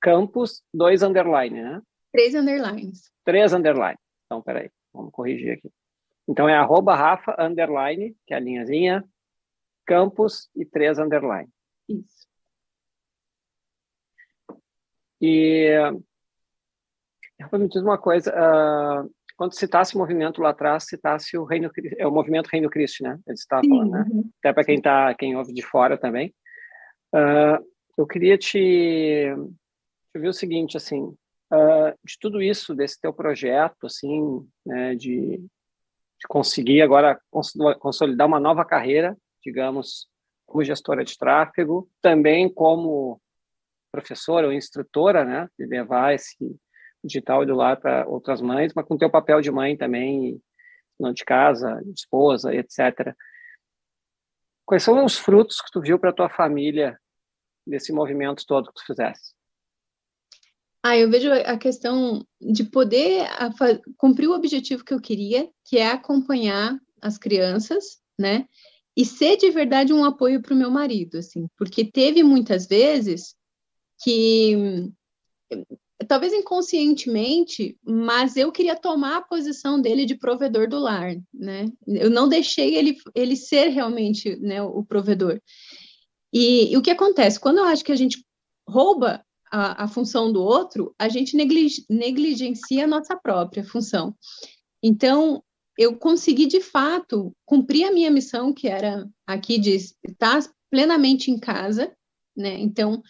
[0.00, 1.82] campus dois underline, né?
[2.10, 3.10] Três underlines.
[3.22, 3.98] Três underline.
[4.24, 5.70] Então, peraí, vamos corrigir aqui.
[6.26, 9.04] Então, é arroba Rafa underline, que é a linhazinha,
[9.84, 11.50] campus e três underline.
[11.88, 12.26] Isso.
[15.20, 15.72] E,
[17.40, 21.70] Rafa, me diz uma coisa, uh, quando citasse o movimento lá atrás, citasse o Reino
[21.98, 23.18] é o movimento Reino Cristo, né?
[23.26, 24.04] Ele estava falando, né?
[24.10, 24.30] Uhum.
[24.38, 26.34] Até para quem tá, quem ouve de fora também.
[27.14, 27.64] Uh,
[27.96, 29.34] eu queria te,
[30.12, 35.38] te ver o seguinte, assim, uh, de tudo isso, desse teu projeto, assim, né, de,
[35.38, 37.18] de conseguir agora
[37.78, 40.08] consolidar uma nova carreira, digamos,
[40.46, 43.20] como gestora de tráfego, também como
[43.90, 46.36] professora ou instrutora, né, de levar esse
[47.02, 50.40] digital do lar para outras mães, mas com teu papel de mãe também,
[50.98, 53.14] não de casa, de esposa, etc.
[54.64, 56.98] Quais são os frutos que tu viu para tua família
[57.66, 59.34] desse movimento todo que tu fizesse?
[60.82, 63.28] Ah, eu vejo a questão de poder
[63.96, 68.46] cumprir o objetivo que eu queria, que é acompanhar as crianças, né?
[68.96, 73.34] E ser de verdade um apoio para o meu marido, assim, porque teve muitas vezes
[74.02, 74.90] que
[76.08, 81.66] talvez inconscientemente, mas eu queria tomar a posição dele de provedor do lar, né?
[81.86, 85.40] Eu não deixei ele, ele ser realmente né, o provedor.
[86.32, 87.40] E, e o que acontece?
[87.40, 88.24] Quando eu acho que a gente
[88.68, 91.36] rouba a, a função do outro, a gente
[91.88, 94.14] negligencia a nossa própria função.
[94.82, 95.42] Então,
[95.76, 101.38] eu consegui, de fato, cumprir a minha missão, que era aqui de estar plenamente em
[101.38, 101.92] casa,
[102.36, 102.58] né?
[102.58, 103.02] Então,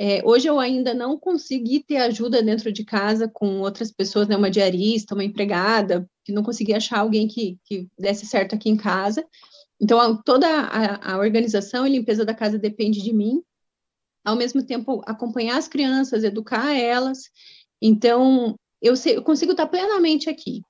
[0.00, 4.36] é, hoje eu ainda não consegui ter ajuda dentro de casa com outras pessoas, né,
[4.36, 8.76] uma diarista, uma empregada, que não consegui achar alguém que, que desse certo aqui em
[8.76, 9.26] casa.
[9.80, 13.42] Então, a, toda a, a organização e limpeza da casa depende de mim.
[14.24, 17.30] Ao mesmo tempo, acompanhar as crianças, educar elas.
[17.82, 20.62] Então, eu, sei, eu consigo estar plenamente aqui.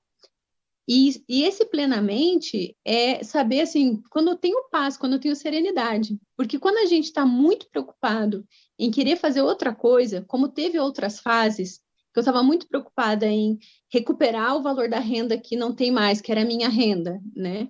[0.91, 6.19] E, e, esse plenamente é saber, assim, quando eu tenho paz, quando eu tenho serenidade.
[6.35, 8.43] Porque quando a gente está muito preocupado
[8.79, 11.77] em querer fazer outra coisa, como teve outras fases,
[12.11, 13.59] que eu estava muito preocupada em
[13.93, 17.69] recuperar o valor da renda que não tem mais, que era a minha renda, né?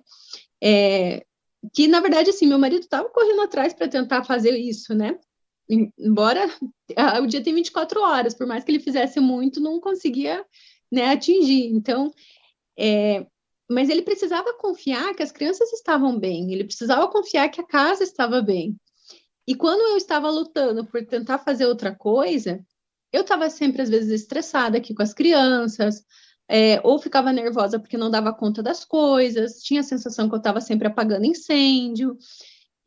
[0.62, 1.22] É,
[1.74, 5.18] que, na verdade, assim, meu marido estava correndo atrás para tentar fazer isso, né?
[5.68, 6.50] Embora
[7.22, 10.42] o dia tem 24 horas, por mais que ele fizesse muito, não conseguia
[10.90, 11.66] né, atingir.
[11.66, 12.10] Então,
[12.80, 13.26] é,
[13.68, 18.02] mas ele precisava confiar que as crianças estavam bem, ele precisava confiar que a casa
[18.02, 18.76] estava bem.
[19.46, 22.64] E quando eu estava lutando por tentar fazer outra coisa,
[23.12, 26.04] eu estava sempre, às vezes, estressada aqui com as crianças,
[26.48, 30.38] é, ou ficava nervosa porque não dava conta das coisas, tinha a sensação que eu
[30.38, 32.16] estava sempre apagando incêndio.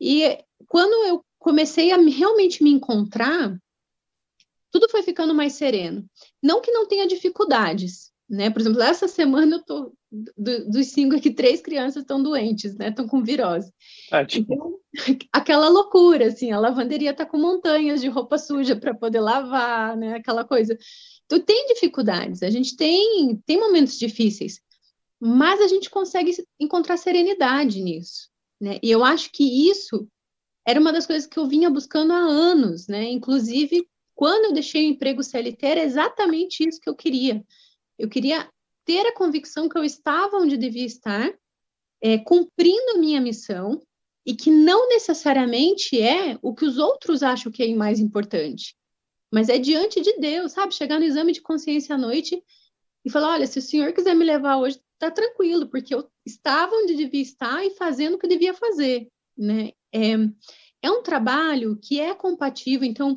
[0.00, 0.38] E
[0.68, 3.56] quando eu comecei a realmente me encontrar,
[4.70, 6.04] tudo foi ficando mais sereno.
[6.42, 8.50] Não que não tenha dificuldades, né?
[8.50, 12.88] Por exemplo, essa semana eu tô do, dos cinco aqui, três crianças estão doentes, né?
[12.88, 13.72] Estão com virose.
[14.38, 14.78] Então,
[15.32, 20.14] aquela loucura, assim, a lavanderia está com montanhas de roupa suja para poder lavar, né?
[20.14, 20.76] Aquela coisa.
[21.26, 24.60] Então, tem dificuldades, a gente tem, tem momentos difíceis,
[25.20, 28.28] mas a gente consegue encontrar serenidade nisso,
[28.60, 28.78] né?
[28.82, 30.06] E eu acho que isso
[30.66, 33.04] era uma das coisas que eu vinha buscando há anos, né?
[33.10, 37.44] Inclusive, quando eu deixei o emprego CLT, era exatamente isso que eu queria.
[37.98, 38.48] Eu queria
[38.84, 41.32] ter a convicção que eu estava onde devia estar,
[42.02, 43.80] é, cumprindo a minha missão,
[44.26, 48.74] e que não necessariamente é o que os outros acham que é mais importante
[49.34, 50.72] mas é diante de Deus, sabe?
[50.72, 52.40] Chegar no exame de consciência à noite
[53.04, 56.72] e falar: olha, se o senhor quiser me levar hoje, tá tranquilo, porque eu estava
[56.76, 59.72] onde devia estar e fazendo o que devia fazer, né?
[59.92, 60.12] É,
[60.82, 63.16] é um trabalho que é compatível, então.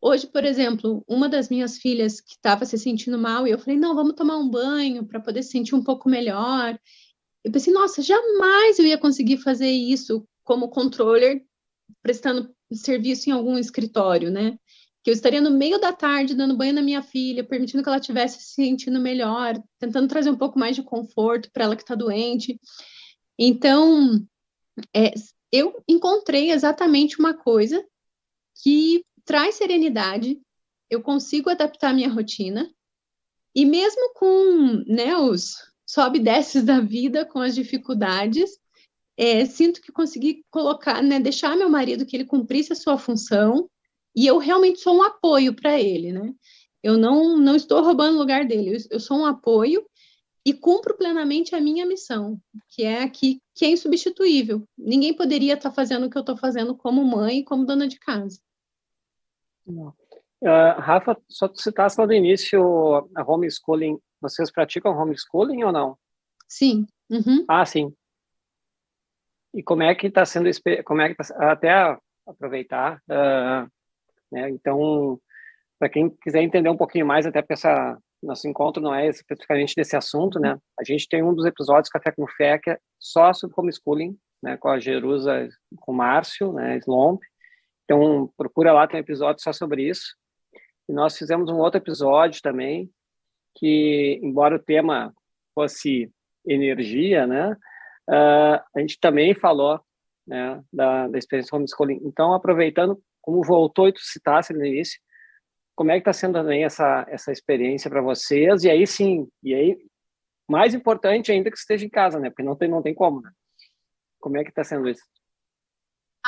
[0.00, 3.78] Hoje, por exemplo, uma das minhas filhas que estava se sentindo mal, e eu falei,
[3.78, 6.78] não, vamos tomar um banho para poder se sentir um pouco melhor.
[7.44, 11.44] Eu pensei, nossa, jamais eu ia conseguir fazer isso como controller,
[12.02, 14.58] prestando serviço em algum escritório, né?
[15.08, 17.98] que eu estaria no meio da tarde dando banho na minha filha, permitindo que ela
[17.98, 21.94] estivesse se sentindo melhor, tentando trazer um pouco mais de conforto para ela que está
[21.94, 22.60] doente.
[23.38, 24.22] Então,
[24.94, 25.14] é,
[25.50, 27.82] eu encontrei exatamente uma coisa
[28.62, 30.40] que traz serenidade,
[30.88, 32.66] eu consigo adaptar minha rotina,
[33.54, 35.54] e mesmo com né, os
[35.84, 38.58] sobe e desces da vida, com as dificuldades,
[39.18, 43.68] é, sinto que consegui colocar, né, deixar meu marido que ele cumprisse a sua função,
[44.16, 46.32] e eu realmente sou um apoio para ele, né?
[46.82, 49.84] Eu não, não estou roubando o lugar dele, eu, eu sou um apoio
[50.42, 54.66] e cumpro plenamente a minha missão, que é aqui, que é insubstituível.
[54.78, 57.86] Ninguém poderia estar tá fazendo o que eu estou fazendo como mãe e como dona
[57.86, 58.40] de casa.
[59.68, 63.98] Uh, Rafa, só tu citasse lá no início a homeschooling.
[64.20, 65.98] Vocês praticam homeschooling ou não?
[66.48, 66.86] Sim.
[67.10, 67.44] Uhum.
[67.48, 67.92] Ah, sim.
[69.54, 70.48] E como é que está sendo,
[70.84, 73.70] como é que tá, até aproveitar, uh,
[74.30, 74.50] né?
[74.50, 75.20] Então,
[75.78, 79.74] para quem quiser entender um pouquinho mais, até para essa nosso encontro não é especificamente
[79.76, 80.58] desse assunto, né?
[80.78, 84.56] A gente tem um dos episódios Café com Fé que é só sobre homeschooling, né?
[84.56, 85.48] Com a Jerusa,
[85.80, 86.78] com o Márcio, né?
[86.78, 87.20] Slomp.
[87.88, 90.14] Então, procura lá, tem um episódio só sobre isso.
[90.86, 92.90] E nós fizemos um outro episódio também,
[93.54, 95.14] que, embora o tema
[95.54, 96.12] fosse
[96.46, 97.56] energia, né?
[98.06, 99.80] Uh, a gente também falou
[100.26, 102.00] né, da, da experiência homeschooling.
[102.04, 105.00] Então, aproveitando como voltou e tu citasse no início,
[105.74, 108.64] como é que está sendo também essa, essa experiência para vocês?
[108.64, 109.78] E aí sim, e aí,
[110.46, 112.28] mais importante ainda que esteja em casa, né?
[112.28, 113.30] Porque não tem, não tem como, né?
[114.20, 115.02] Como é que está sendo isso?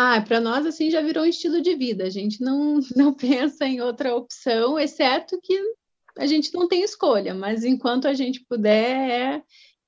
[0.02, 2.04] Ah, para nós, assim, já virou um estilo de vida.
[2.04, 5.60] A gente não, não pensa em outra opção, exceto que
[6.16, 9.42] a gente não tem escolha, mas enquanto a gente puder, é,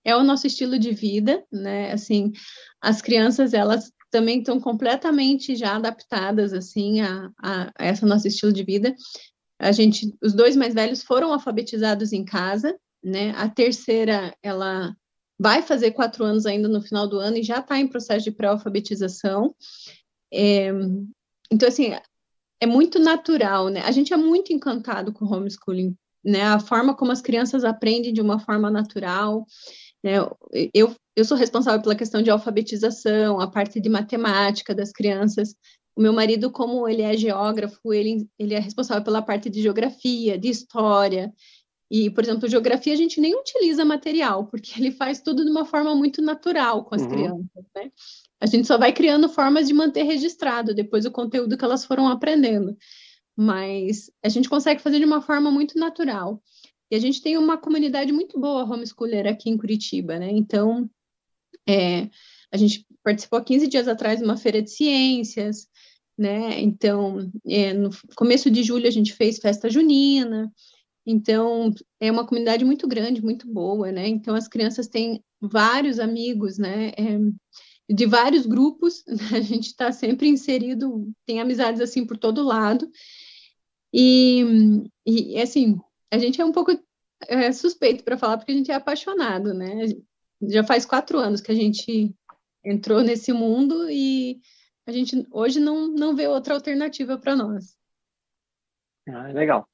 [0.04, 1.92] é o nosso estilo de vida, né?
[1.92, 2.30] Assim,
[2.78, 8.52] as crianças, elas também estão completamente já adaptadas assim a, a, a esse nosso estilo
[8.52, 8.94] de vida.
[9.58, 13.30] A gente, os dois mais velhos foram alfabetizados em casa, né?
[13.30, 14.94] A terceira, ela
[15.42, 18.30] vai fazer quatro anos ainda no final do ano e já está em processo de
[18.30, 19.54] pré-alfabetização.
[20.32, 20.70] É,
[21.50, 21.92] então, assim,
[22.60, 23.80] é muito natural, né?
[23.80, 26.42] A gente é muito encantado com o homeschooling, né?
[26.42, 29.44] A forma como as crianças aprendem de uma forma natural.
[30.02, 30.14] Né?
[30.72, 35.54] Eu, eu sou responsável pela questão de alfabetização, a parte de matemática das crianças.
[35.94, 40.38] O meu marido, como ele é geógrafo, ele, ele é responsável pela parte de geografia,
[40.38, 41.32] de história.
[41.90, 45.66] E, por exemplo, geografia a gente nem utiliza material, porque ele faz tudo de uma
[45.66, 47.08] forma muito natural com as uhum.
[47.08, 47.92] crianças, né?
[48.42, 52.08] A gente só vai criando formas de manter registrado depois o conteúdo que elas foram
[52.08, 52.76] aprendendo.
[53.36, 56.42] Mas a gente consegue fazer de uma forma muito natural.
[56.90, 60.28] E a gente tem uma comunidade muito boa homeschooler aqui em Curitiba, né?
[60.32, 60.90] Então,
[61.68, 62.10] é,
[62.50, 65.68] a gente participou há 15 dias atrás de uma feira de ciências,
[66.18, 66.60] né?
[66.60, 70.52] Então, é, no começo de julho a gente fez festa junina.
[71.06, 74.08] Então, é uma comunidade muito grande, muito boa, né?
[74.08, 76.88] Então, as crianças têm vários amigos, né?
[76.98, 77.18] É,
[77.92, 79.38] de vários grupos, né?
[79.38, 82.90] a gente está sempre inserido, tem amizades assim por todo lado.
[83.92, 84.42] E,
[85.06, 85.78] e assim,
[86.10, 86.72] a gente é um pouco
[87.28, 89.84] é, suspeito para falar, porque a gente é apaixonado, né?
[90.42, 92.14] Já faz quatro anos que a gente
[92.64, 94.40] entrou nesse mundo e
[94.86, 97.76] a gente hoje não, não vê outra alternativa para nós.
[99.08, 99.68] Ah, legal.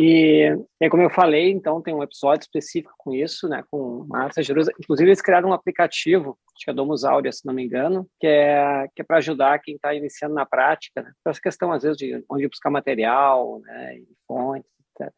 [0.00, 4.44] E é como eu falei, então tem um episódio específico com isso, né, com Márcia
[4.44, 4.72] Jerusa.
[4.78, 8.26] Inclusive eles criaram um aplicativo, acho que é Domus Aurea, se não me engano, que
[8.28, 11.98] é que é para ajudar quem está iniciando na prática, né, essa questão às vezes
[11.98, 15.12] de onde buscar material, né, e fontes, etc.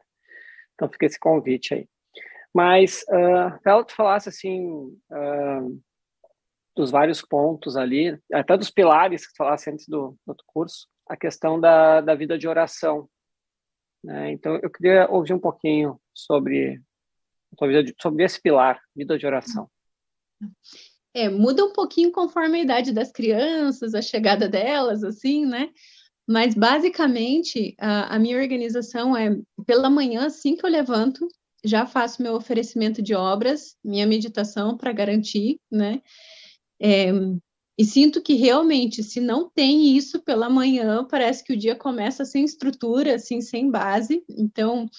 [0.73, 1.87] Então fica esse convite aí.
[2.51, 4.67] Mas, uh, ela tu falasse assim,
[5.11, 5.81] uh,
[6.75, 11.15] dos vários pontos ali, até dos pilares que tu falasse antes do, do curso, a
[11.15, 13.07] questão da, da vida de oração.
[14.03, 14.31] Né?
[14.31, 16.81] Então, eu queria ouvir um pouquinho sobre,
[18.01, 19.69] sobre esse pilar, vida de oração.
[21.13, 25.69] É, muda um pouquinho conforme a idade das crianças, a chegada delas, assim, né?
[26.27, 31.27] Mas, basicamente, a, a minha organização é pela manhã, assim que eu levanto,
[31.63, 36.01] já faço meu oferecimento de obras, minha meditação para garantir, né?
[36.79, 37.11] É,
[37.77, 42.25] e sinto que realmente, se não tem isso pela manhã, parece que o dia começa
[42.25, 44.23] sem estrutura, assim, sem base.
[44.29, 44.89] Então,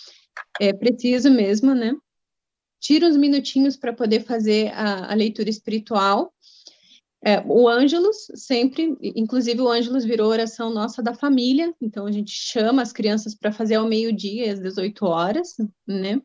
[0.61, 1.95] é preciso mesmo, né?
[2.81, 6.33] Tiro uns minutinhos para poder fazer a, a leitura espiritual.
[7.25, 12.33] É, o Ângelus sempre, inclusive o Ângelus virou oração nossa da família, então a gente
[12.33, 15.55] chama as crianças para fazer ao meio-dia, às 18 horas,
[15.87, 16.21] né?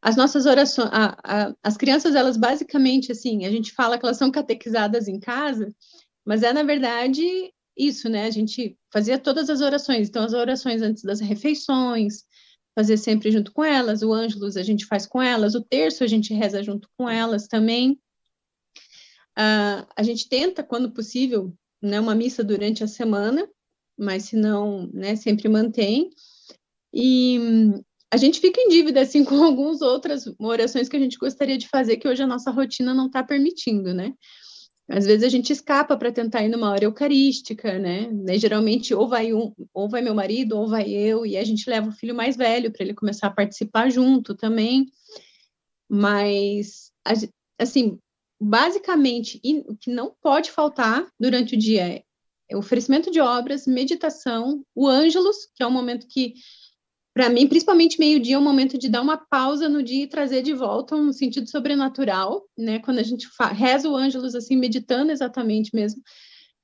[0.00, 4.16] As nossas orações, a, a, as crianças, elas basicamente, assim, a gente fala que elas
[4.16, 5.74] são catequizadas em casa,
[6.24, 7.22] mas é, na verdade,
[7.76, 8.26] isso, né?
[8.26, 12.24] A gente fazia todas as orações, então as orações antes das refeições,
[12.74, 16.06] fazer sempre junto com elas, o Ângelus a gente faz com elas, o terço a
[16.06, 17.98] gente reza junto com elas também,
[19.38, 23.48] Uh, a gente tenta, quando possível, né, uma missa durante a semana,
[23.96, 26.10] mas se não, né, sempre mantém.
[26.92, 27.38] E
[28.10, 31.68] a gente fica em dívida, assim, com algumas outras orações que a gente gostaria de
[31.68, 34.14] fazer, que hoje a nossa rotina não está permitindo, né?
[34.90, 38.08] Às vezes a gente escapa para tentar ir numa hora eucarística, né?
[38.38, 41.90] Geralmente ou vai um, ou vai meu marido, ou vai eu, e a gente leva
[41.90, 44.86] o filho mais velho para ele começar a participar junto também.
[45.86, 46.90] Mas
[47.58, 47.98] assim,
[48.40, 52.02] basicamente, o que não pode faltar durante o dia
[52.50, 56.34] é oferecimento de obras, meditação, o Ângelus, que é um momento que,
[57.18, 60.40] para mim, principalmente meio-dia, é um momento de dar uma pausa no dia e trazer
[60.40, 62.78] de volta um sentido sobrenatural, né?
[62.78, 66.00] Quando a gente reza o Ângelus, assim, meditando exatamente mesmo,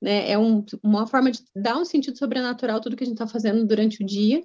[0.01, 0.31] né?
[0.31, 3.67] É um, uma forma de dar um sentido sobrenatural tudo que a gente está fazendo
[3.67, 4.41] durante o dia.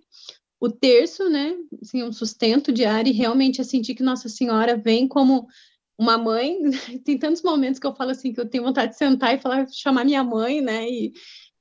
[0.61, 1.55] O terço, né?
[1.81, 5.47] Assim, um sustento diário e realmente a sentir que Nossa Senhora vem como
[5.97, 6.59] uma mãe,
[7.07, 9.69] tem tantos momentos que eu falo assim que eu tenho vontade de sentar e falar,
[9.71, 10.91] chamar minha mãe, né?
[10.91, 11.13] E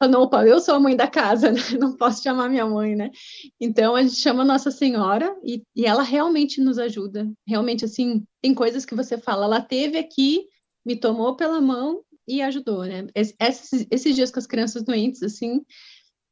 [0.08, 1.60] não, opa, eu sou a mãe da casa, né?
[1.80, 3.12] não posso chamar minha mãe, né?
[3.60, 7.30] Então a gente chama Nossa Senhora e, e ela realmente nos ajuda.
[7.46, 10.46] Realmente, assim, tem coisas que você fala, ela teve aqui,
[10.86, 13.08] me tomou pela mão e ajudou, né?
[13.14, 15.62] Esses, esses dias com as crianças doentes, assim,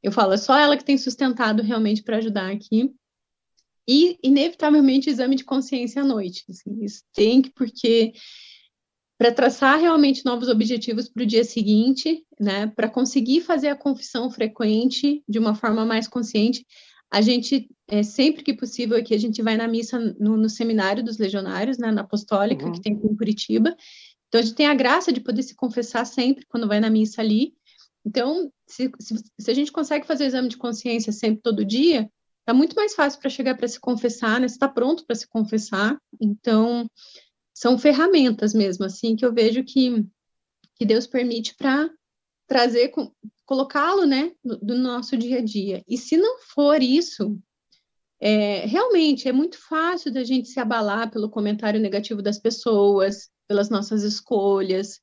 [0.01, 2.93] eu falo, é só ela que tem sustentado realmente para ajudar aqui.
[3.89, 6.43] E, inevitavelmente, exame de consciência à noite.
[6.49, 8.13] Assim, isso tem que, porque
[9.18, 14.30] para traçar realmente novos objetivos para o dia seguinte, né, para conseguir fazer a confissão
[14.30, 16.65] frequente de uma forma mais consciente,
[17.11, 21.03] a gente, é, sempre que possível, aqui a gente vai na missa no, no seminário
[21.03, 22.72] dos legionários, né, na apostólica, uhum.
[22.72, 23.76] que tem aqui em Curitiba.
[24.28, 27.22] Então, a gente tem a graça de poder se confessar sempre quando vai na missa
[27.22, 27.53] ali.
[28.05, 32.09] Então, se, se, se a gente consegue fazer o exame de consciência sempre, todo dia,
[32.47, 34.45] Tá muito mais fácil para chegar para se confessar, né?
[34.45, 35.97] Está pronto para se confessar.
[36.18, 36.89] Então,
[37.57, 40.05] são ferramentas mesmo, assim, que eu vejo que,
[40.75, 41.89] que Deus permite para
[42.45, 42.91] trazer,
[43.47, 45.83] colocá-lo, né, do, do nosso dia a dia.
[45.87, 47.35] E se não for isso,
[48.19, 53.71] é, realmente é muito fácil da gente se abalar pelo comentário negativo das pessoas, pelas
[53.71, 54.99] nossas escolhas,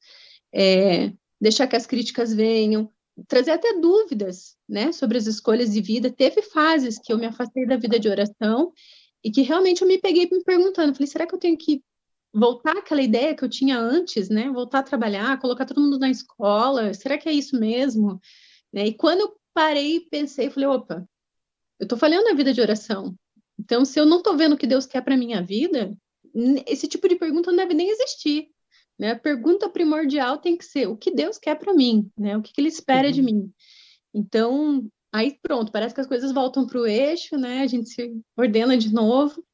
[0.54, 2.88] é, deixar que as críticas venham
[3.26, 6.08] trazer até dúvidas, né, sobre as escolhas de vida.
[6.08, 8.72] Teve fases que eu me afastei da vida de oração
[9.24, 11.82] e que realmente eu me peguei me perguntando, falei, será que eu tenho que
[12.34, 16.10] voltar àquela ideia que eu tinha antes, né, voltar a trabalhar, colocar todo mundo na
[16.10, 18.20] escola, será que é isso mesmo?
[18.72, 18.88] Né?
[18.88, 21.08] E quando eu parei e pensei, falei, opa,
[21.78, 23.14] eu estou falhando na vida de oração.
[23.58, 25.96] Então, se eu não estou vendo o que Deus quer para minha vida,
[26.66, 28.48] esse tipo de pergunta não deve nem existir.
[28.98, 29.12] Né?
[29.12, 32.36] A pergunta primordial tem que ser o que Deus quer para mim, né?
[32.36, 33.12] O que, que Ele espera uhum.
[33.12, 33.52] de mim.
[34.12, 37.62] Então, aí pronto, parece que as coisas voltam para o eixo, né?
[37.62, 39.44] A gente se ordena de novo.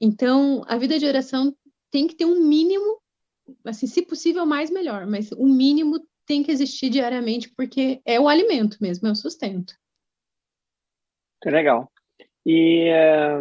[0.00, 1.56] Então, a vida de oração
[1.90, 3.00] tem que ter um mínimo,
[3.64, 8.28] assim, se possível, mais melhor, mas o mínimo tem que existir diariamente, porque é o
[8.28, 9.74] alimento mesmo, é o sustento.
[11.40, 11.90] Que legal.
[12.44, 13.40] E eh,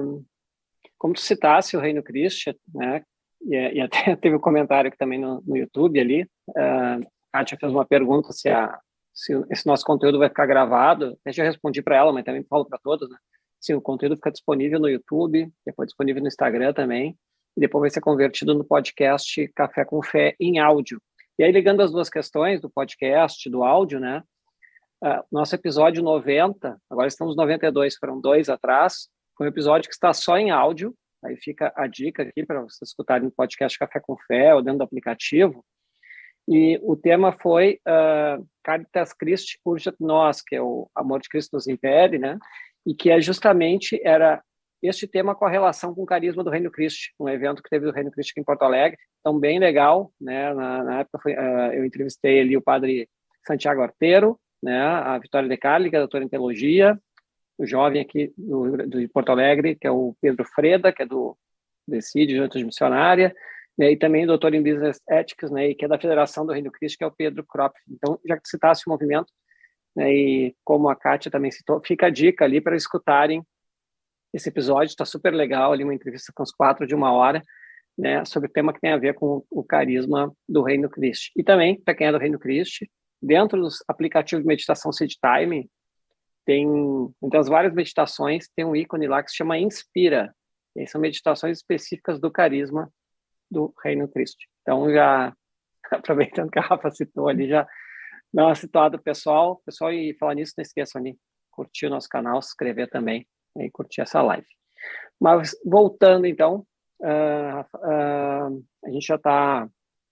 [0.98, 3.04] como tu citasse o Reino Christian, né,
[3.42, 6.24] e, e até teve um comentário aqui também no, no YouTube ali.
[6.50, 8.80] Uh, a Kátia fez uma pergunta se, a,
[9.14, 11.18] se esse nosso conteúdo vai ficar gravado.
[11.26, 13.18] Eu já respondi para ela, mas também falo para todos, né?
[13.60, 17.18] Sim, o conteúdo fica disponível no YouTube, depois disponível no Instagram também,
[17.56, 21.02] e depois vai ser convertido no podcast Café com Fé em áudio.
[21.38, 24.24] E aí, ligando as duas questões do podcast, do áudio, né?
[25.04, 30.14] Uh, nosso episódio 90, agora estamos 92, foram dois atrás, foi um episódio que está
[30.14, 34.18] só em áudio, aí fica a dica aqui para vocês escutarem no podcast Café com
[34.18, 35.64] Fé ou dentro do aplicativo.
[36.48, 41.54] E o tema foi uh, Caritas Christi Urget Nos, que é o Amor de Cristo
[41.54, 42.38] nos impede, né?
[42.86, 44.42] E que é justamente era
[44.88, 47.86] este tema com a relação com o carisma do Reino Cristo, um evento que teve
[47.86, 50.54] do Reino Cristo aqui em Porto Alegre, então bem legal, né?
[50.54, 53.10] Na, na época foi, uh, eu entrevistei ali o padre
[53.46, 54.80] Santiago Arteiro, né?
[54.80, 57.00] A Vitória de Carli, que é doutora em teologia,
[57.58, 61.38] o jovem aqui do, do Porto Alegre, que é o Pedro Freda, que é do
[61.88, 63.34] Decide, Junta de Missionária,
[63.78, 66.98] né, e também doutor em Business Ethics, né, que é da Federação do Reino Cristo,
[66.98, 67.76] que é o Pedro Kropp.
[67.90, 69.32] Então, já que citasse o movimento,
[69.96, 73.44] né, e como a Kátia também citou, fica a dica ali para escutarem
[74.36, 77.42] esse episódio, está super legal, ali uma entrevista com os quatro de uma hora,
[77.98, 81.32] né, sobre o tema que tem a ver com o carisma do Reino Cristo.
[81.38, 82.86] E também, para quem é do Reino Cristo,
[83.22, 85.70] dentro dos aplicativos de meditação Seed Time,
[86.46, 86.68] tem,
[87.24, 90.36] entre as várias meditações, tem um ícone lá que se chama Inspira.
[90.76, 92.92] E são meditações específicas do carisma
[93.50, 94.44] do Reino Cristo.
[94.62, 95.34] Então, já
[95.92, 97.66] aproveitando que a Rafa citou ali, já
[98.34, 99.62] dá uma situada pessoal.
[99.66, 101.18] Pessoal, e falar nisso, não esqueçam de
[101.50, 103.26] curtir o nosso canal, se inscrever também
[103.58, 104.48] e curtir essa live.
[105.20, 106.66] Mas voltando então,
[107.02, 109.68] uh, uh, a gente já está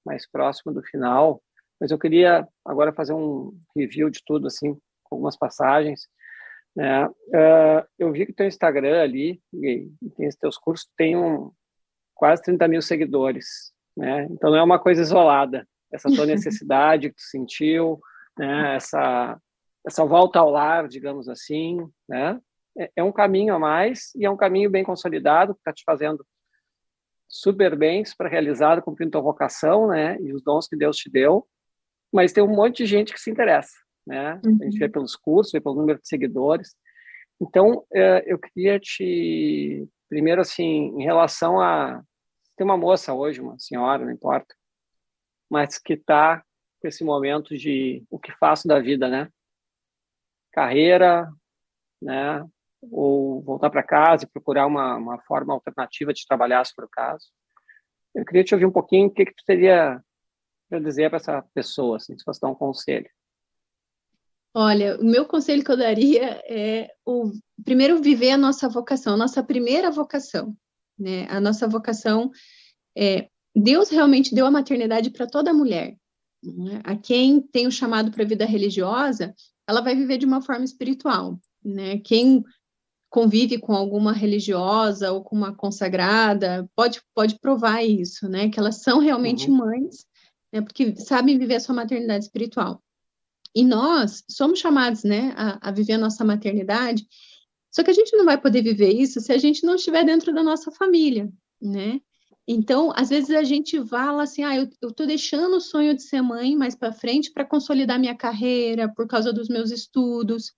[0.05, 1.41] mais próximo do final,
[1.79, 4.73] mas eu queria agora fazer um review de tudo, assim,
[5.03, 6.07] com algumas passagens.
[6.75, 7.07] Né?
[7.07, 11.51] Uh, eu vi que teu Instagram ali, e tem os teus cursos, tem um,
[12.15, 14.27] quase 30 mil seguidores, né?
[14.31, 15.67] Então não é uma coisa isolada.
[15.91, 17.99] Essa tua necessidade que tu sentiu,
[18.37, 18.75] né?
[18.75, 19.37] Essa
[19.85, 21.77] essa volta ao lar, digamos assim,
[22.07, 22.39] né?
[22.78, 25.84] É, é um caminho a mais e é um caminho bem consolidado que está te
[25.86, 26.26] fazendo
[27.28, 30.17] super bem para realizar, cumprindo tua vocação, né?
[30.21, 31.47] E os dons que Deus te deu.
[32.11, 34.39] Mas tem um monte de gente que se interessa, né?
[34.45, 34.57] Uhum.
[34.61, 34.91] A gente vê uhum.
[34.91, 36.76] pelos cursos, vê pelo número de seguidores.
[37.41, 42.03] Então, é, eu queria te primeiro assim, em relação a
[42.55, 44.55] tem uma moça hoje, uma senhora, não importa,
[45.49, 46.43] mas que está
[46.80, 49.28] com esse momento de o que faço da vida, né?
[50.51, 51.28] Carreira,
[51.99, 52.45] né?
[52.91, 56.89] Ou voltar para casa e procurar uma, uma forma alternativa de trabalhar, se for o
[56.89, 57.27] caso.
[58.13, 60.01] Eu queria te ouvir um pouquinho o que, que tu teria
[60.69, 63.09] para dizer para essa pessoa, assim, se fosse dar um conselho.
[64.55, 67.31] Olha, o meu conselho que eu daria é o
[67.63, 70.55] primeiro viver a nossa vocação, a nossa primeira vocação,
[70.97, 71.25] né?
[71.29, 72.29] A nossa vocação
[72.95, 75.95] é Deus realmente deu a maternidade para toda mulher.
[76.43, 76.81] Né?
[76.84, 79.34] A quem tem o chamado para a vida religiosa,
[79.67, 81.99] ela vai viver de uma forma espiritual, né?
[81.99, 82.43] Quem
[83.14, 88.49] convive com alguma religiosa ou com uma consagrada pode pode provar isso, né?
[88.49, 89.57] Que elas são realmente uhum.
[89.57, 90.05] mães,
[90.51, 90.61] né?
[90.61, 92.82] Porque sabem viver a sua maternidade espiritual.
[93.55, 97.05] E nós somos chamados, né, a, a viver a nossa maternidade
[97.74, 100.32] só que a gente não vai poder viver isso se a gente não estiver dentro
[100.32, 101.28] da nossa família,
[101.59, 101.99] né?
[102.47, 106.22] Então, às vezes a gente fala assim, ah, eu, estou deixando o sonho de ser
[106.22, 110.53] mãe mais para frente para consolidar minha carreira, por causa dos meus estudos.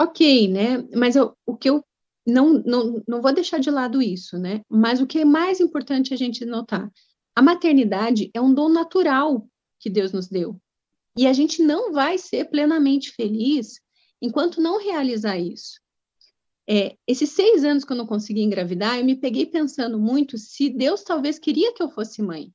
[0.00, 0.86] Ok, né?
[0.94, 1.84] Mas eu, o que eu
[2.26, 4.62] não, não, não vou deixar de lado isso, né?
[4.68, 6.90] Mas o que é mais importante a gente notar,
[7.34, 9.46] a maternidade é um dom natural
[9.78, 10.58] que Deus nos deu.
[11.16, 13.80] E a gente não vai ser plenamente feliz
[14.20, 15.80] enquanto não realizar isso.
[16.68, 20.70] É, esses seis anos que eu não consegui engravidar, eu me peguei pensando muito se
[20.70, 22.52] Deus talvez queria que eu fosse mãe.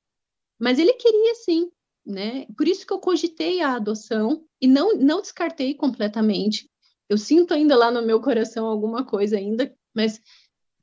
[0.59, 1.69] Mas ele queria sim,
[2.05, 2.45] né?
[2.57, 6.69] Por isso que eu cogitei a adoção e não, não descartei completamente.
[7.09, 10.21] Eu sinto ainda lá no meu coração alguma coisa ainda, mas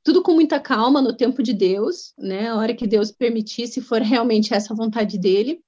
[0.03, 2.49] tudo com muita calma no tempo de Deus, né?
[2.49, 5.61] A hora que Deus permitir, se for realmente essa vontade dele,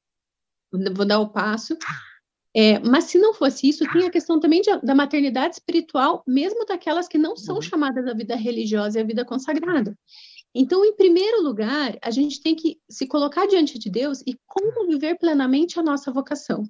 [0.94, 1.78] vou dar o passo.
[2.56, 6.66] É, mas se não fosse isso, tem a questão também de, da maternidade espiritual, mesmo
[6.66, 7.62] daquelas que não são uhum.
[7.62, 9.98] chamadas da vida religiosa e a vida consagrada.
[10.54, 14.88] Então, em primeiro lugar, a gente tem que se colocar diante de Deus e como
[14.88, 16.64] viver plenamente a nossa vocação.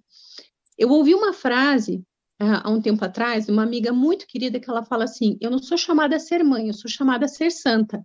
[0.78, 2.04] Eu ouvi uma frase
[2.40, 5.78] há um tempo atrás, uma amiga muito querida, que ela fala assim: Eu não sou
[5.78, 8.04] chamada a ser mãe, eu sou chamada a ser santa.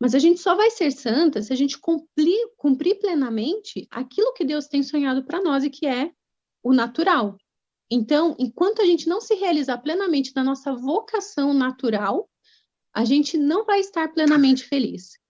[0.00, 4.44] Mas a gente só vai ser santa se a gente cumprir, cumprir plenamente aquilo que
[4.44, 6.10] Deus tem sonhado para nós e que é
[6.62, 7.36] o natural.
[7.88, 12.28] Então, enquanto a gente não se realizar plenamente na nossa vocação natural,
[12.92, 15.21] a gente não vai estar plenamente feliz.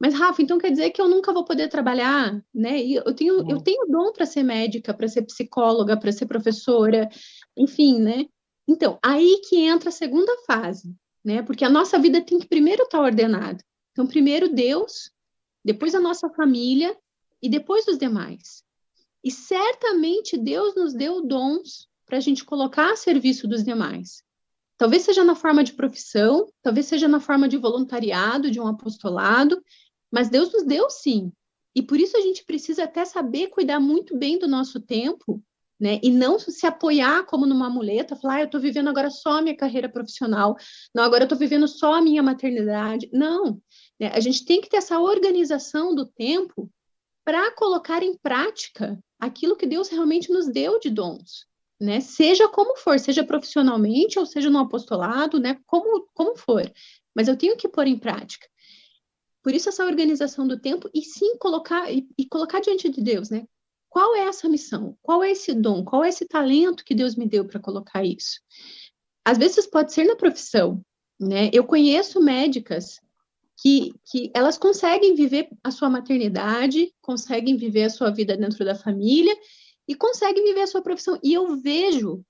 [0.00, 2.80] Mas, Rafa, então quer dizer que eu nunca vou poder trabalhar, né?
[2.80, 7.06] Eu tenho, eu tenho dom para ser médica, para ser psicóloga, para ser professora,
[7.54, 8.24] enfim, né?
[8.66, 11.42] Então, aí que entra a segunda fase, né?
[11.42, 13.62] Porque a nossa vida tem que primeiro estar ordenada.
[13.92, 15.10] Então, primeiro Deus,
[15.62, 16.96] depois a nossa família
[17.42, 18.64] e depois os demais.
[19.22, 24.22] E certamente Deus nos deu dons para a gente colocar a serviço dos demais.
[24.78, 29.62] Talvez seja na forma de profissão, talvez seja na forma de voluntariado, de um apostolado,
[30.10, 31.32] mas Deus nos deu sim.
[31.74, 35.42] E por isso a gente precisa até saber cuidar muito bem do nosso tempo,
[35.78, 35.98] né?
[36.02, 39.42] E não se apoiar como numa muleta, falar, ah, eu estou vivendo agora só a
[39.42, 40.56] minha carreira profissional,
[40.94, 43.08] não, agora eu estou vivendo só a minha maternidade.
[43.12, 43.60] Não,
[43.98, 44.10] né?
[44.12, 46.70] a gente tem que ter essa organização do tempo
[47.24, 51.46] para colocar em prática aquilo que Deus realmente nos deu de dons,
[51.80, 52.00] né?
[52.00, 55.58] Seja como for, seja profissionalmente ou seja no apostolado, né?
[55.66, 56.70] Como, como for.
[57.14, 58.46] Mas eu tenho que pôr em prática.
[59.42, 63.30] Por isso essa organização do tempo e sim colocar e, e colocar diante de Deus,
[63.30, 63.46] né?
[63.88, 64.96] Qual é essa missão?
[65.02, 65.84] Qual é esse dom?
[65.84, 68.40] Qual é esse talento que Deus me deu para colocar isso?
[69.24, 70.84] Às vezes pode ser na profissão,
[71.18, 71.50] né?
[71.52, 73.00] Eu conheço médicas
[73.60, 78.74] que, que elas conseguem viver a sua maternidade, conseguem viver a sua vida dentro da
[78.74, 79.36] família
[79.86, 81.18] e conseguem viver a sua profissão.
[81.22, 82.24] E eu vejo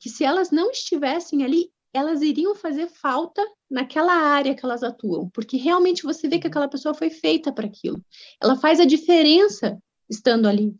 [0.00, 5.30] que se elas não estivessem ali, elas iriam fazer falta naquela área que elas atuam,
[5.30, 8.04] porque realmente você vê que aquela pessoa foi feita para aquilo.
[8.40, 10.74] Ela faz a diferença estando ali.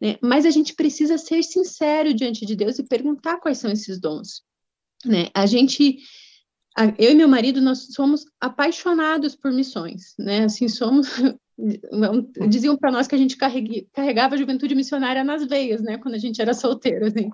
[0.00, 0.16] Né?
[0.20, 4.42] Mas a gente precisa ser sincero diante de Deus e perguntar quais são esses dons.
[5.04, 5.28] Né?
[5.32, 5.98] A gente,
[6.98, 10.44] eu e meu marido, nós somos apaixonados por missões, né?
[10.44, 11.08] Assim, somos
[12.48, 16.18] diziam para nós que a gente carregava a juventude missionária nas veias, né, quando a
[16.18, 17.30] gente era solteiro, assim.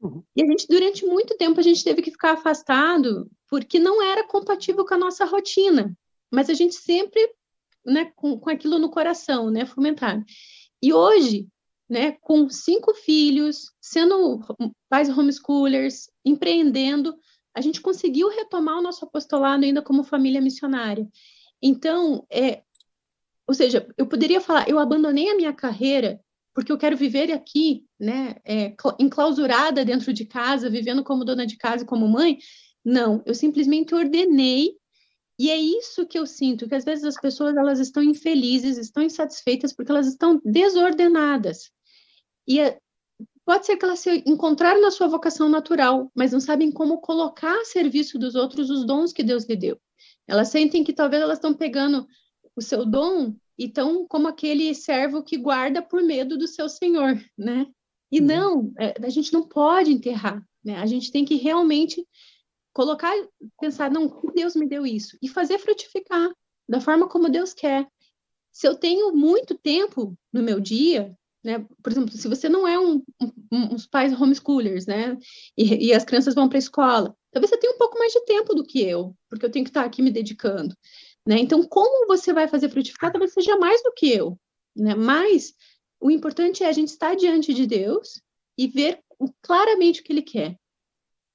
[0.00, 0.22] Uhum.
[0.34, 4.26] E a gente, durante muito tempo, a gente teve que ficar afastado porque não era
[4.26, 5.96] compatível com a nossa rotina.
[6.30, 7.20] Mas a gente sempre,
[7.84, 10.24] né, com, com aquilo no coração, né, fomentado.
[10.82, 11.48] E hoje,
[11.88, 14.40] né, com cinco filhos, sendo
[14.88, 17.14] pais homeschoolers, empreendendo,
[17.54, 21.06] a gente conseguiu retomar o nosso apostolado ainda como família missionária.
[21.60, 22.62] Então, é,
[23.46, 26.20] ou seja, eu poderia falar, eu abandonei a minha carreira
[26.54, 31.56] porque eu quero viver aqui, né, é, enclausurada dentro de casa, vivendo como dona de
[31.56, 32.38] casa como mãe.
[32.84, 34.74] Não, eu simplesmente ordenei
[35.40, 39.02] e é isso que eu sinto, que às vezes as pessoas elas estão infelizes, estão
[39.02, 41.70] insatisfeitas porque elas estão desordenadas.
[42.46, 42.78] E é,
[43.42, 47.58] pode ser que elas se encontraram na sua vocação natural, mas não sabem como colocar
[47.58, 49.80] a serviço dos outros os dons que Deus lhe deu.
[50.28, 52.06] Elas sentem que talvez elas estão pegando
[52.54, 57.66] o seu dom então, como aquele servo que guarda por medo do seu senhor, né?
[58.10, 58.26] E uhum.
[58.26, 60.76] não, é, a gente não pode enterrar, né?
[60.78, 62.06] A gente tem que realmente
[62.72, 63.12] colocar,
[63.60, 66.30] pensar, não, Deus me deu isso e fazer frutificar
[66.66, 67.86] da forma como Deus quer.
[68.50, 71.64] Se eu tenho muito tempo no meu dia, né?
[71.82, 73.02] Por exemplo, se você não é um,
[73.52, 75.18] um uns pais homeschoolers, né?
[75.56, 78.24] E, e as crianças vão para a escola, talvez você tenha um pouco mais de
[78.24, 80.74] tempo do que eu, porque eu tenho que estar aqui me dedicando.
[81.26, 81.38] Né?
[81.38, 84.38] Então, como você vai fazer frutificar, talvez seja mais do que eu.
[84.76, 84.94] Né?
[84.94, 85.54] Mas
[86.00, 88.22] o importante é a gente estar diante de Deus
[88.56, 89.00] e ver
[89.42, 90.56] claramente o que Ele quer.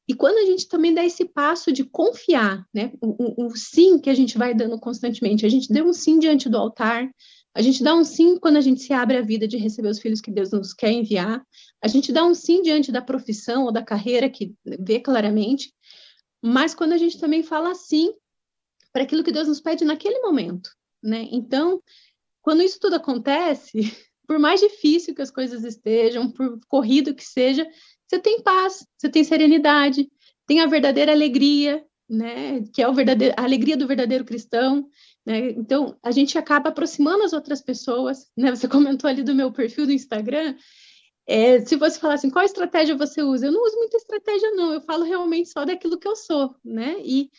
[0.08, 2.92] E quando a gente também dá esse passo de confiar, né?
[3.02, 6.20] O, o, o, sim que a gente vai dando constantemente, a gente deu um sim
[6.20, 7.10] diante do altar,
[7.56, 10.00] a gente dá um sim quando a gente se abre a vida de receber os
[10.00, 11.44] filhos que Deus nos quer enviar,
[11.82, 15.74] a gente dá um sim diante da profissão ou da carreira que vê claramente,
[16.40, 18.14] mas quando a gente também fala sim
[18.96, 20.70] para aquilo que Deus nos pede naquele momento,
[21.04, 21.28] né?
[21.30, 21.84] Então,
[22.41, 23.74] quando isso tudo acontece,
[24.26, 27.68] por mais difícil que as coisas estejam, por corrido que seja,
[28.08, 30.10] você tem paz, você tem serenidade,
[30.48, 32.64] tem a verdadeira alegria, né?
[32.74, 34.88] Que é o verdadeiro, a alegria do verdadeiro cristão,
[35.26, 35.50] né?
[35.50, 38.50] Então, a gente acaba aproximando as outras pessoas, né?
[38.56, 40.56] Você comentou ali do meu perfil do Instagram,
[41.28, 43.48] é, se você falar assim, qual estratégia você usa?
[43.48, 44.72] Eu não uso muita estratégia, não.
[44.72, 46.96] Eu falo realmente só daquilo que eu sou, né?
[47.04, 47.30] E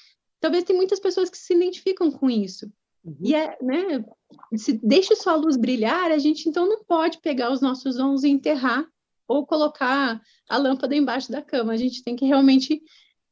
[0.41, 2.70] talvez tem muitas pessoas que se identificam com isso.
[3.05, 3.16] Uhum.
[3.20, 4.05] E é, né,
[4.57, 8.28] se deixa sua luz brilhar, a gente então não pode pegar os nossos dons e
[8.28, 8.87] enterrar
[9.28, 11.72] ou colocar a lâmpada embaixo da cama.
[11.72, 12.82] A gente tem que realmente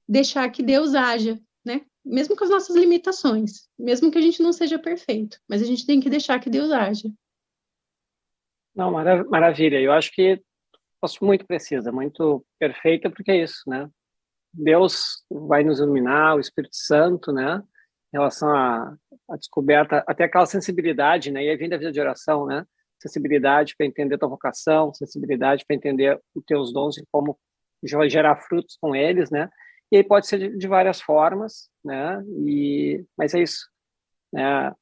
[0.09, 1.83] deixar que Deus haja, né?
[2.05, 5.87] Mesmo com as nossas limitações, mesmo que a gente não seja perfeito, mas a gente
[5.87, 7.11] tem que deixar que Deus haja.
[8.75, 9.81] Não, maravilha.
[9.81, 10.43] Eu acho que
[11.01, 13.89] fosse muito precisa, muito perfeita, porque é isso, né?
[14.55, 17.63] Deus vai nos iluminar, o Espírito Santo, né?
[18.13, 18.97] Em relação à,
[19.29, 21.45] à descoberta, até aquela sensibilidade, né?
[21.45, 22.65] E aí vem da vida de oração, né?
[23.01, 27.39] Sensibilidade para entender tua vocação, sensibilidade para entender os teus dons e como
[28.09, 29.51] gerar frutos com eles, né?
[29.93, 32.23] E aí pode ser de, de várias formas, né?
[32.47, 33.69] E mas é isso,
[34.33, 34.73] né?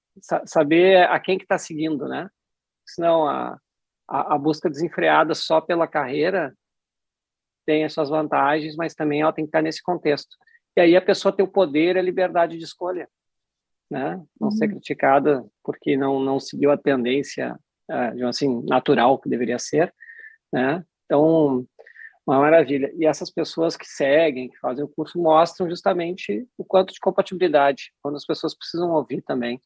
[0.45, 2.29] saber a quem que está seguindo, né?
[2.87, 3.59] Senão a,
[4.09, 6.55] a, a busca desenfreada só pela carreira
[7.65, 10.37] tem as suas vantagens, mas também ela tem que estar nesse contexto.
[10.77, 13.09] E aí a pessoa tem o poder e a liberdade de escolha,
[13.91, 14.17] né?
[14.41, 14.51] Não uhum.
[14.51, 17.59] ser criticada porque não não seguiu a tendência,
[17.91, 19.93] uh, assim, natural que deveria ser,
[20.53, 20.85] né?
[21.05, 21.67] Então,
[22.27, 22.93] Uma maravilha.
[22.97, 27.93] E essas pessoas que seguem, que fazem o curso, mostram justamente o quanto de compatibilidade,
[28.01, 29.61] quando as pessoas precisam ouvir também,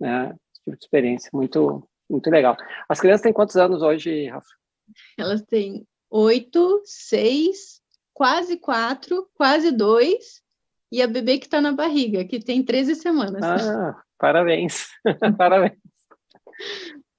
[0.00, 0.28] né?
[0.52, 1.30] Esse tipo de experiência.
[1.32, 2.56] Muito, muito legal.
[2.88, 4.48] As crianças têm quantos anos hoje, Rafa?
[5.18, 5.84] Elas têm
[6.16, 7.80] oito, seis,
[8.14, 10.42] quase quatro, quase dois,
[10.90, 13.42] e a bebê que está na barriga, que tem 13 semanas.
[13.42, 14.88] Ah, parabéns.
[15.36, 15.78] parabéns.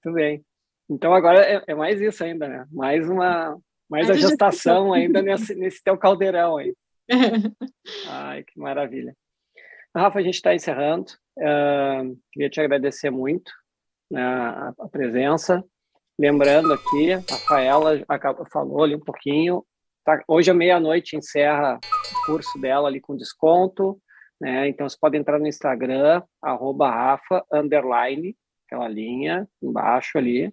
[0.03, 0.43] Muito bem.
[0.89, 2.65] Então agora é, é, mais isso ainda, né?
[2.71, 3.57] Mais uma,
[3.89, 6.73] mais, a gestação ainda nesse, nesse teu caldeirão aí.
[8.09, 9.15] Ai, que maravilha.
[9.95, 11.11] Rafa, a gente está encerrando.
[11.37, 13.51] Uh, queria te agradecer muito
[14.09, 15.63] né, a, a, presença.
[16.19, 18.03] Lembrando aqui, a Rafaela
[18.51, 19.63] falou ali um pouquinho.
[20.03, 24.01] Tá, hoje à meia-noite encerra o curso dela ali com desconto.
[24.41, 24.67] Né?
[24.69, 30.49] Então você pode entrar no Instagram, Rafa, underline, aquela linha embaixo ali,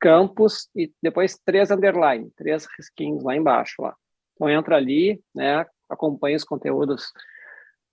[0.00, 3.94] campus e depois três underline, três risquinhos lá embaixo lá.
[4.34, 7.12] Então entra ali, né, acompanha os conteúdos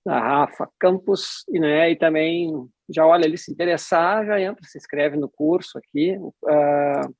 [0.05, 2.49] da Rafa Campus e, né, e também
[2.89, 6.17] já olha ali se interessar, já entra, se inscreve no curso aqui.
[6.17, 7.15] Uh,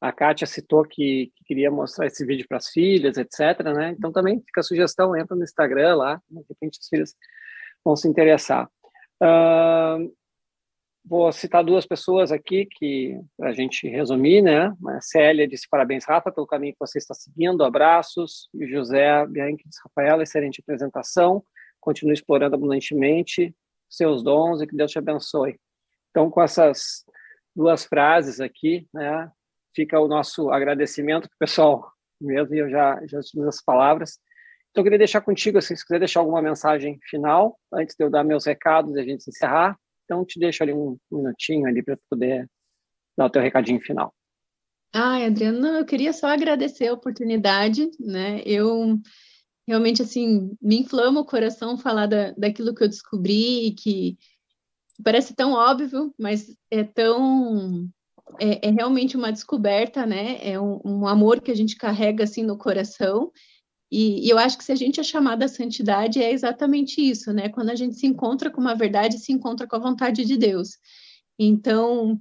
[0.00, 3.62] a Kátia citou que, que, queria mostrar esse vídeo para as filhas, etc.
[3.74, 3.94] Né?
[3.98, 7.14] Então também fica a sugestão, entra no Instagram lá, de repente as filhas
[7.84, 8.70] vão se interessar.
[9.22, 10.10] Uh,
[11.04, 14.72] Vou citar duas pessoas aqui que a gente resumir, né?
[14.86, 18.48] A Célia disse parabéns, Rafa, pelo caminho que você está seguindo, abraços.
[18.54, 21.42] E José Bianchi disse, Rafaela, excelente apresentação,
[21.80, 23.54] continue explorando abundantemente
[23.90, 25.58] seus dons e que Deus te abençoe.
[26.10, 27.04] Então, com essas
[27.54, 29.30] duas frases aqui, né?
[29.74, 34.18] Fica o nosso agradecimento para o pessoal mesmo, e eu já, já tive as palavras.
[34.70, 38.10] Então, eu queria deixar contigo, assim, se quiser deixar alguma mensagem final, antes de eu
[38.10, 41.96] dar meus recados e a gente encerrar, então, te deixo ali um minutinho ali para
[42.08, 42.48] poder
[43.16, 44.12] dar o teu recadinho final.
[44.92, 48.42] Ai, Adriana, eu queria só agradecer a oportunidade, né?
[48.44, 48.98] Eu
[49.70, 54.18] realmente, assim, me inflama o coração falar da, daquilo que eu descobri, que
[55.04, 57.88] parece tão óbvio, mas é tão...
[58.38, 60.38] É, é realmente uma descoberta, né?
[60.42, 63.30] É um, um amor que a gente carrega, assim, no coração,
[63.90, 67.32] e, e, eu acho que se a gente é chamada à santidade, é exatamente isso,
[67.32, 67.48] né?
[67.48, 70.78] Quando a gente se encontra com uma verdade, se encontra com a vontade de Deus.
[71.38, 72.20] Então,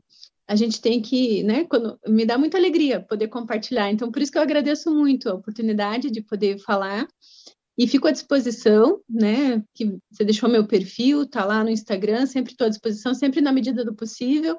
[0.50, 1.64] a gente tem que, né?
[1.66, 3.92] Quando, me dá muita alegria poder compartilhar.
[3.92, 7.08] Então, por isso que eu agradeço muito a oportunidade de poder falar.
[7.78, 9.64] E fico à disposição, né?
[9.76, 13.54] Que você deixou meu perfil, tá lá no Instagram, sempre estou à disposição, sempre na
[13.54, 14.58] medida do possível.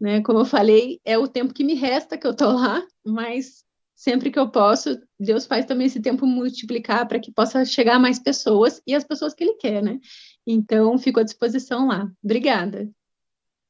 [0.00, 0.22] Né?
[0.22, 3.62] Como eu falei, é o tempo que me resta que eu tô lá, mas
[3.94, 8.18] sempre que eu posso, Deus faz também esse tempo multiplicar para que possa chegar mais
[8.18, 10.00] pessoas e as pessoas que Ele quer, né?
[10.46, 12.10] Então, fico à disposição lá.
[12.24, 12.90] Obrigada.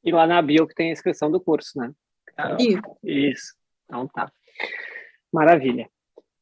[0.07, 1.93] E lá na bio que tem a inscrição do curso, né?
[2.61, 2.81] Isso.
[3.03, 3.55] Isso.
[3.85, 4.31] Então tá.
[5.33, 5.91] Maravilha.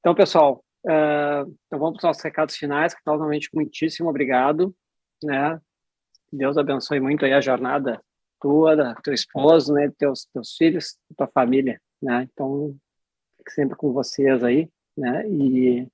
[0.01, 4.75] Então, pessoal, uh, então vamos para os nossos recados finais, que novamente muitíssimo obrigado,
[5.23, 5.59] né?
[6.31, 8.03] Deus abençoe muito aí a jornada
[8.39, 12.29] tua, da teu esposo, né, teus teus filhos, tua família, né?
[12.31, 12.77] Então,
[13.49, 15.27] sempre com vocês aí, né?
[15.27, 15.89] E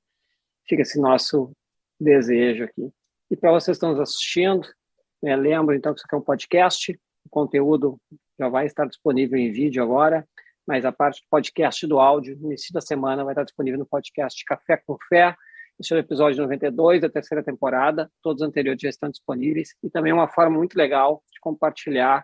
[0.66, 1.53] fica esse nosso
[2.01, 2.91] desejo aqui.
[3.31, 4.66] E para vocês que estão nos assistindo,
[5.23, 7.99] né, lembro então que isso aqui é um podcast, o conteúdo
[8.39, 10.27] já vai estar disponível em vídeo agora,
[10.66, 13.87] mas a parte do podcast do áudio, no início da semana, vai estar disponível no
[13.87, 15.35] podcast Café com Fé.
[15.79, 19.91] Esse é o episódio 92 da terceira temporada, todos os anteriores já estão disponíveis, e
[19.91, 22.23] também uma forma muito legal de compartilhar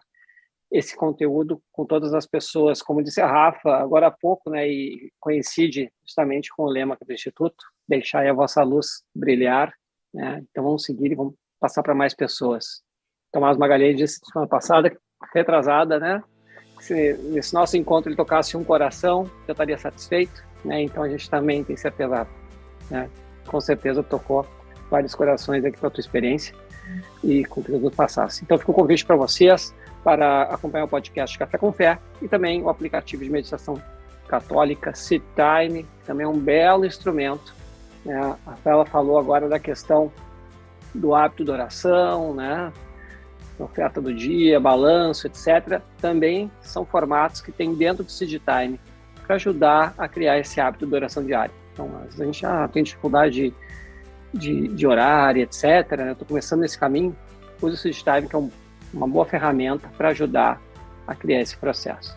[0.70, 5.11] esse conteúdo com todas as pessoas, como disse a Rafa agora há pouco, né, e
[5.20, 9.72] coincide justamente com o lema do Instituto, deixar a vossa luz brilhar,
[10.12, 12.86] né, então vamos seguir e vamos passar para mais pessoas.
[13.37, 14.91] Tomás Magalhães disse semana passada,
[15.34, 16.22] retrasada, né,
[16.80, 21.28] se nesse nosso encontro ele tocasse um coração, eu estaria satisfeito, né, então a gente
[21.28, 22.26] também tem certeza,
[22.91, 23.11] né,
[23.47, 24.47] com certeza tocou
[24.91, 26.55] vários corações aqui para tua experiência
[27.22, 28.43] e com que Jesus passasse.
[28.43, 32.28] Então fica o um convite para vocês, para acompanhar o podcast Café com Fé e
[32.28, 33.78] também o aplicativo de meditação
[34.28, 37.55] católica Sit Time, também é um belo instrumento.
[38.03, 38.18] Né?
[38.47, 40.11] A Rafaela falou agora da questão
[40.95, 42.72] do hábito de oração, né?
[43.64, 45.80] Oferta do dia, balanço, etc.
[46.00, 48.80] Também são formatos que tem dentro do Sit Time
[49.26, 51.52] para ajudar a criar esse hábito de oração diária.
[51.72, 53.54] Então, a gente já tem dificuldade de,
[54.32, 55.64] de, de horário, etc.
[55.98, 56.12] Né?
[56.12, 57.16] Estou começando nesse caminho.
[57.61, 58.50] Use o Sit Time, que é um
[58.92, 60.61] uma boa ferramenta para ajudar
[61.07, 62.16] a criar esse processo.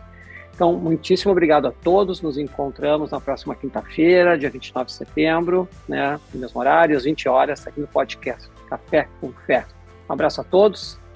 [0.53, 2.21] Então, muitíssimo obrigado a todos.
[2.21, 7.29] Nos encontramos na próxima quinta-feira, dia 29 de setembro, né, no mesmo horário, às 20
[7.29, 9.65] horas, aqui no podcast Café com Fé.
[10.09, 10.99] Um abraço a todos,